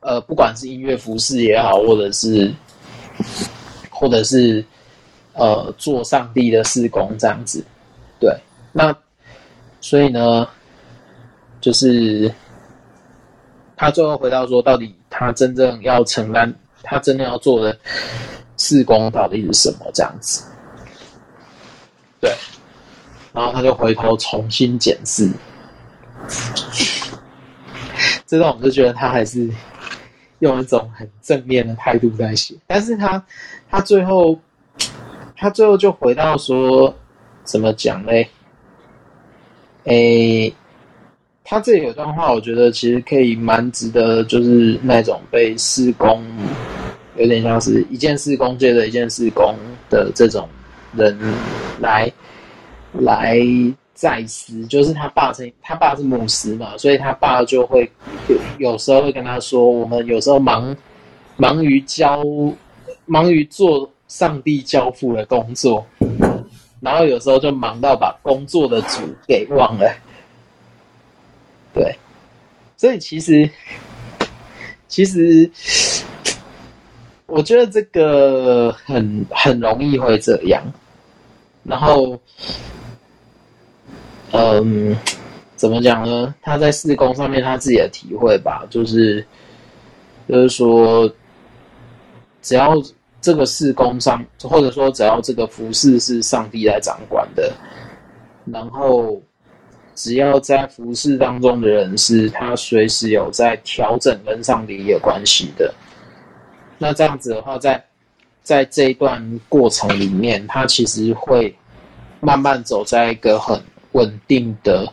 [0.00, 2.52] 呃，不管是音乐服饰也好，或者是，
[3.90, 4.64] 或者是
[5.32, 7.64] 呃做上帝的事工这样子，
[8.18, 8.34] 对，
[8.72, 8.94] 那
[9.80, 10.48] 所以呢，
[11.60, 12.32] 就是。
[13.80, 16.52] 他最后回到说，到底他真正要承担，
[16.82, 17.74] 他真正要做的
[18.58, 19.90] 事工到底是什么？
[19.94, 20.44] 这样子。
[22.20, 22.30] 对，
[23.32, 25.30] 然后他就回头重新检视，
[28.26, 29.48] 这种我就觉得他还是
[30.40, 33.24] 用一种很正面的态度在写，但是他
[33.70, 34.38] 他最后
[35.34, 36.94] 他最后就回到说，
[37.44, 38.28] 怎么讲嘞？
[39.84, 40.54] 诶。
[41.50, 46.22] 他这里有段话，我觉得其实可以蛮值得，就是那种被施工，
[47.16, 49.52] 有点像是一件事工接着一件事工
[49.88, 50.48] 的这种
[50.94, 51.18] 人
[51.80, 52.08] 来
[52.92, 53.40] 来
[53.94, 54.64] 再思。
[54.66, 57.90] 就是他爸是，他爸是牧师嘛，所以他爸就会
[58.58, 60.72] 有时候会跟他说，我们有时候忙
[61.36, 62.24] 忙于交，
[63.06, 65.84] 忙于做上帝交付的工作，
[66.80, 69.92] 然后有时候就忙到把工作的主给忘了。
[71.72, 71.96] 对，
[72.76, 73.48] 所以其实，
[74.88, 75.48] 其实，
[77.26, 80.60] 我觉得这个很很容易会这样。
[81.62, 82.18] 然后，
[84.32, 84.96] 嗯，
[85.54, 86.34] 怎么讲呢？
[86.42, 89.24] 他在事工上面他自己的体会吧，就是，
[90.28, 91.08] 就是说，
[92.42, 92.74] 只要
[93.20, 97.52] 这个事工上，或者说只要这个服饰是上帝来掌管的，
[98.46, 99.22] 然后。
[100.02, 105.74] 只要在服事当中的人是他随时有在调整跟上帝有关系的，
[106.78, 107.84] 那这样子的话，在
[108.42, 111.54] 在这一段过程里面，他其实会
[112.18, 114.90] 慢慢走在一个很稳定的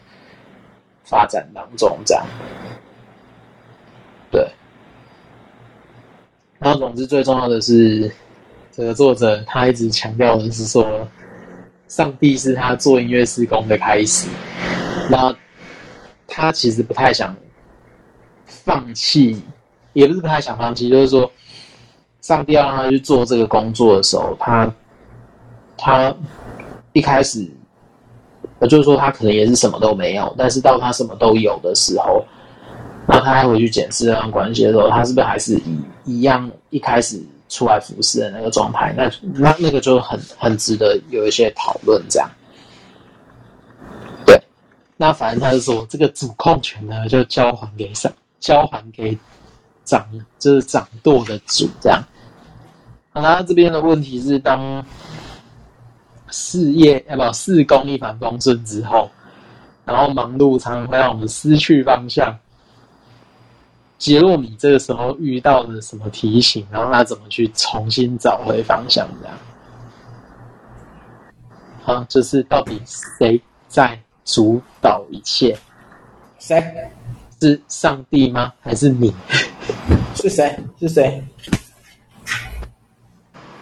[1.06, 2.26] 发展当中，这样。
[4.30, 4.46] 对。
[6.60, 8.12] 然后，总之最重要的是，
[8.74, 11.08] 这个作者他一直强调的是说，
[11.88, 14.28] 上帝是他做音乐事工的开始。
[15.10, 15.36] 那
[16.28, 17.36] 他其实不太想
[18.46, 19.42] 放弃，
[19.94, 21.32] 也不是不太想放弃，就是说，
[22.22, 24.72] 上帝要让他去做这个工作的时候，他
[25.78, 26.14] 他
[26.94, 27.50] 一开始，
[28.62, 32.26] 也就是说他可能也是什么都没有，但是到他什么都有的时候，
[33.08, 38.94] 然后他还回去检视这段关系的时候，他是不是还是一一样一开始出来服侍的那个状态？
[38.98, 42.30] 那那那个就很很值得有一些讨论，这样。
[45.00, 49.16] 那反正他就说，这个主控权呢，就交还给上，交还给
[49.86, 50.04] 掌，
[50.40, 52.04] 就是掌舵的主这样。
[53.14, 54.84] 那他这边的问题是，当
[56.30, 59.10] 事业要不事工一帆风顺之后，
[59.86, 62.36] 然后忙碌常常会让我们失去方向。
[64.00, 66.66] 杰洛米这个时候遇到了什么提醒？
[66.72, 69.08] 然后他怎么去重新找回方向？
[69.22, 69.38] 这样。
[71.84, 74.00] 好，就是到底谁在？
[74.28, 75.58] 主导一切，
[76.38, 76.62] 谁？
[77.40, 78.52] 是上帝吗？
[78.62, 79.14] 还是你？
[80.16, 80.60] 是谁？
[80.78, 81.24] 是谁？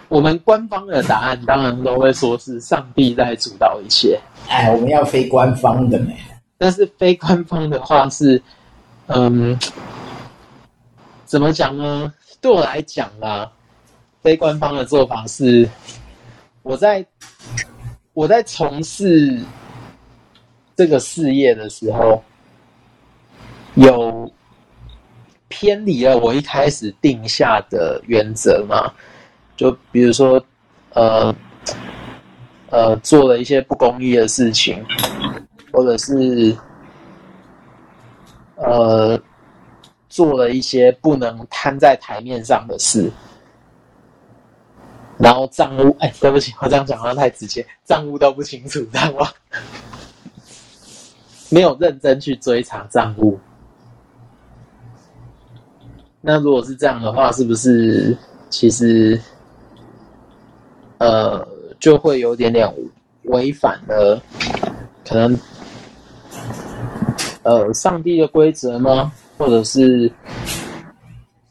[0.08, 4.18] 我们官方的答案当然都会说是上帝在主导一切。
[4.48, 6.12] 哎，我们要非官方的呢。
[6.58, 8.42] 但是非官方的话是，
[9.06, 9.56] 嗯，
[11.24, 12.12] 怎么讲呢？
[12.40, 13.48] 对我来讲啦，
[14.20, 15.68] 非官方的做法是，
[16.62, 17.06] 我在
[18.14, 19.40] 我在从事。
[20.76, 22.22] 这个事业的时候，
[23.74, 24.30] 有
[25.48, 28.92] 偏离了我一开始定下的原则吗？
[29.56, 30.44] 就比如说，
[30.90, 31.34] 呃，
[32.68, 34.84] 呃，做了一些不公义的事情，
[35.72, 36.54] 或者是
[38.56, 39.18] 呃，
[40.10, 43.10] 做了一些不能摊在台面上的事，
[45.16, 49.30] 然后账务，哎，对不起，我这样讲话太直接，账务都不清楚，知道吗？
[51.48, 53.38] 没有认真去追查账务，
[56.20, 58.16] 那如果是这样的话，是不是
[58.50, 59.20] 其实
[60.98, 61.46] 呃
[61.78, 62.68] 就会有点点
[63.24, 64.20] 违反了
[65.06, 65.38] 可能
[67.44, 69.12] 呃上帝的规则吗？
[69.38, 70.10] 或者是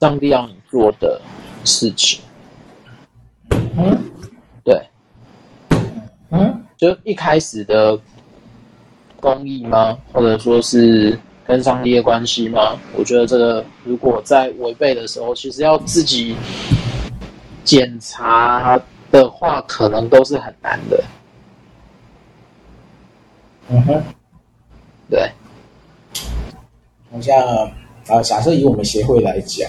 [0.02, 1.22] 上帝要你做的
[1.64, 2.22] 事情？
[3.50, 3.98] 嗯，
[4.64, 4.90] 对，
[6.32, 7.98] 嗯，就一开始的。
[9.26, 9.98] 公益吗？
[10.14, 11.18] 或者说是
[11.48, 12.78] 跟上帝的关系吗？
[12.96, 16.36] 我觉得这个如果在违背的时候，其实要自己
[17.64, 18.80] 检查
[19.12, 21.04] 的话，可能都是很难的。
[23.70, 24.04] 嗯哼，
[25.10, 25.28] 对。
[27.12, 27.36] 好像
[28.08, 29.68] 啊，假设以我们协会来讲，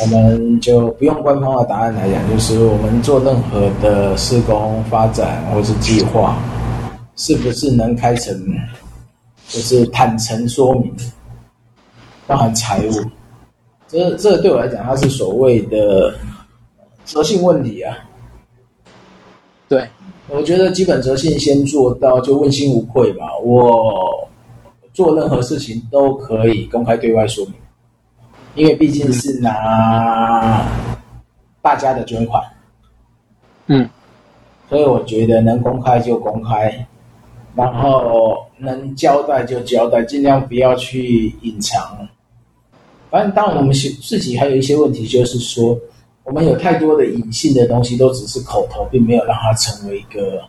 [0.00, 6.36] 我们就不用官方的答案来讲，就是我们做任何的施工发展或是计划。
[7.16, 8.34] 是不是能开成，
[9.48, 10.94] 就是坦诚说明，
[12.26, 12.92] 包含财务，
[13.86, 16.14] 这这个对我来讲，它是所谓的
[17.06, 17.96] 诚信问题啊。
[19.68, 19.88] 对，
[20.28, 23.36] 我觉得基本责性先做到，就问心无愧吧。
[23.38, 24.28] 我
[24.92, 27.54] 做任何事情都可以公开对外说明，
[28.54, 30.66] 因为毕竟是拿
[31.62, 32.42] 大家的捐款。
[33.66, 33.88] 嗯，
[34.68, 36.86] 所以我觉得能公开就公开，
[37.54, 42.08] 然后能交代就交代，尽量不要去隐藏。
[43.10, 45.78] 反正当然我们自己还有一些问题，就是说。
[46.26, 50.40] 我们有太多的隐性的东西，都只是口头，并没有让它成为一个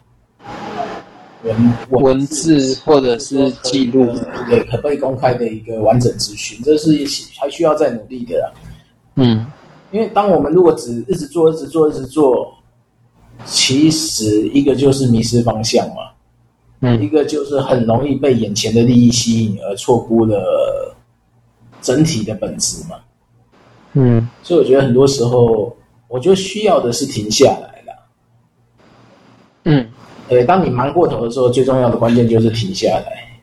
[1.44, 4.06] 文文字或者是记录，
[4.50, 6.92] 对，可被公开的一个完整资讯，这是
[7.38, 8.54] 还需要再努力的。
[9.16, 9.46] 嗯，
[9.92, 12.54] 因为当我们如果只一直做、一直做、一直做，
[13.44, 16.10] 其实一个就是迷失方向嘛，
[16.86, 20.96] 嗯，一个就是很容易被眼前的利益吸引而错估了
[21.82, 22.98] 整体的本质嘛。
[23.94, 25.76] 嗯，所以我觉得很多时候，
[26.08, 28.08] 我觉得需要的是停下来了。
[29.64, 29.88] 嗯，
[30.30, 33.42] 对，当你忙过头的时候，最重要的关键就是停下来，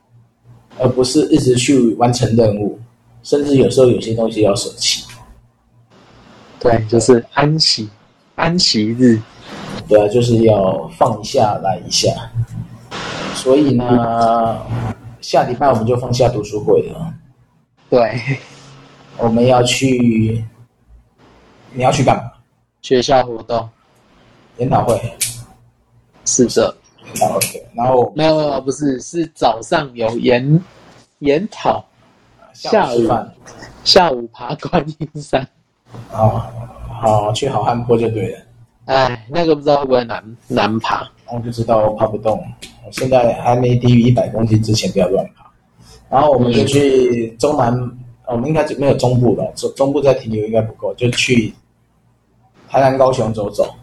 [0.79, 2.79] 而不是一直去完成任务，
[3.23, 5.05] 甚至有时候有些东西要舍弃。
[6.61, 7.89] 对，就是安息，
[8.37, 9.19] 安息日。
[9.89, 12.09] 对啊，就是要放下来一下。
[13.35, 14.61] 所以呢，
[15.21, 17.15] 下礼拜我们就放下读书会了。
[17.91, 18.21] 对。
[19.19, 20.43] 我们要去，
[21.73, 22.33] 你要去干嘛？
[22.81, 23.69] 学校活动，
[24.57, 24.99] 研讨会，
[26.25, 26.75] 是的。
[27.05, 30.65] 研讨会，然后没有没有，不是，是早上有研
[31.19, 31.85] 研讨，
[32.55, 33.07] 下午
[33.85, 35.47] 下午爬观音山。
[36.11, 36.43] 哦，
[36.89, 38.39] 好，去好汉坡就对了。
[38.87, 41.07] 哎，那个不知道会不会难难爬？
[41.33, 42.39] 我就知道，我爬不动。
[42.85, 45.51] 我现在还没低于一百公斤之前，不要乱跑。
[46.09, 47.73] 然后我们就去中南。
[47.75, 51.53] 嗯我们应该没有中部了，中中部再停留应该不够，就去
[52.67, 53.75] 台南、高雄走走，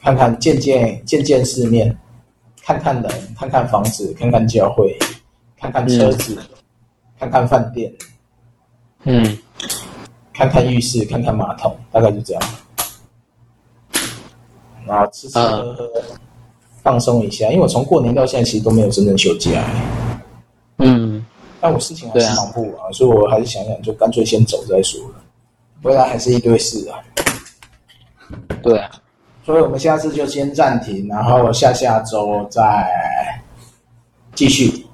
[0.00, 1.96] 看看见见见见世面，
[2.62, 4.96] 看看人，看看房子，看看教会，
[5.58, 6.46] 看看车子，嗯、
[7.18, 7.92] 看看饭店，
[9.04, 9.36] 嗯，
[10.32, 12.42] 看看浴室，看看马桶，大概就这样。
[14.86, 16.04] 然后吃吃喝喝，啊、
[16.86, 19.50] 放松一下，因为我从过年到现在其实都没有真正休假。
[20.78, 21.26] 嗯。
[21.60, 25.14] 但我事情还是忙不完，啊、所以我还是想想，就干脆先走再说了。
[25.82, 26.94] 未来还是一堆事啊。
[28.62, 28.88] 对啊，
[29.44, 32.86] 所以我们下次就先暂停，然后下下周再
[34.34, 34.86] 继续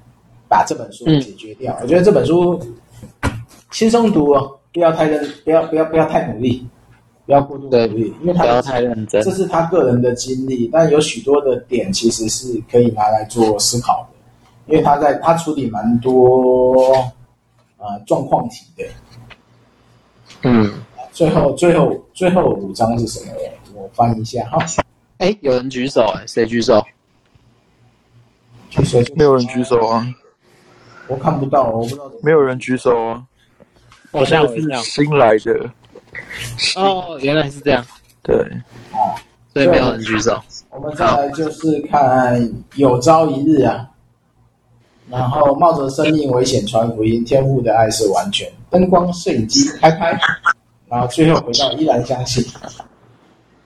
[0.48, 1.74] 把这本书解决掉。
[1.74, 2.58] 嗯、我觉得这本书
[3.70, 6.66] 轻松读哦，不要太认，不要不要不要太努力，
[7.24, 9.22] 不要过度努力，因为他不要太认真。
[9.22, 14.18] 这是他个人的经历，但有许多的点其实是可以拿来做思考的。
[14.66, 16.94] 因为他在他处理蛮多
[17.76, 18.84] 啊、呃、状况题的，
[20.42, 20.72] 嗯，
[21.12, 23.32] 最后最后最后五张是什么？
[23.74, 24.64] 我翻一下哈。
[25.18, 26.80] 哎，有人举手哎，谁举手？
[28.70, 30.06] 举手就没有人举手啊！
[31.08, 32.10] 我看不到，我不知道。
[32.22, 33.22] 没有人举手啊！
[34.12, 35.70] 我现在是，新来的。
[36.76, 37.84] 哦，原来是这样。
[38.22, 38.36] 对，
[38.92, 39.14] 哦，
[39.52, 40.40] 所以没有人举手。
[40.70, 43.88] 我们再来就是看有朝一日啊。
[45.08, 48.50] 然后冒着生命危险传福音，天父的爱是完全。
[48.70, 50.18] 灯光、摄影机开拍，
[50.88, 52.42] 然后最后回到依然相信。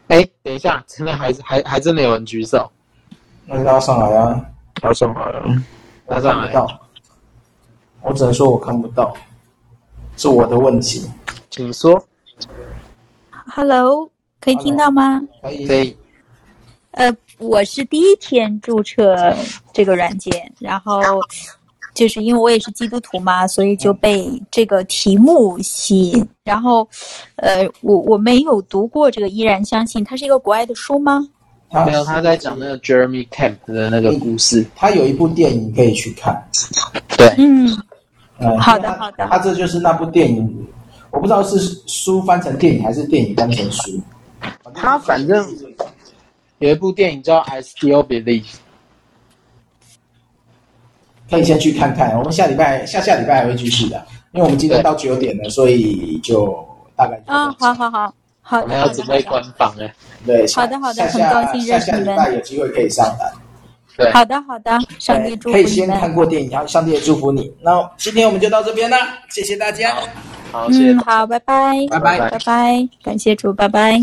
[0.09, 2.69] 哎，等一下，真的还是还还真的有人举手。
[3.45, 4.45] 那拉上来啊，
[4.83, 5.45] 拉上来啊，
[6.09, 6.53] 拉上来。
[6.53, 6.67] 到
[8.01, 9.15] 我只能说我看不到，
[10.17, 11.09] 是我的问题。
[11.51, 12.03] 请说。
[13.57, 15.19] Hello，可以听到吗？
[15.41, 15.67] 可以。
[15.67, 15.97] 可以。
[16.91, 19.35] 呃，我是第一天注册
[19.73, 21.01] 这个软件，然后
[21.95, 26.29] 就是因为我也是基督徒嘛，所以就被这个题目吸引。
[26.45, 26.87] 然后，
[27.37, 31.27] 呃，我我没有读过这个，依然相信它是一个国外的书吗？
[31.87, 34.67] 没有，他在讲那个 Jeremy Camp 的那个故事。
[34.77, 36.47] 他有一部电影可以去看。
[37.17, 37.75] 对，嗯，
[38.39, 39.27] 嗯，好的好的。
[39.29, 40.69] 他这就是那部电影，
[41.17, 44.01] 我不知道是书翻成电影还是电影翻成书。
[44.73, 45.45] 他反正。
[46.59, 48.45] 有一部电影叫《I Still Believe》，
[51.29, 52.17] 可以先去看看。
[52.17, 59.95] 我们下礼拜、下下礼拜还会继续的，因为我们今天到九点了，所以就大概就啊，好好好，好，我们要准备官方哎，
[60.25, 62.07] 对，好的好的，很高兴认识你们。
[62.07, 63.31] 下下礼拜有机会可以上来，
[63.97, 65.65] 对，好的好的，上帝祝福你们。
[65.65, 67.53] 可以先看过电影，然后上帝也祝福你。
[67.63, 68.97] 那今天我们就到这边了，
[69.31, 69.95] 谢谢大家。
[70.53, 70.93] 好，谢谢。
[70.93, 73.93] 嗯，好，拜拜，拜拜，拜拜，感谢主，拜拜。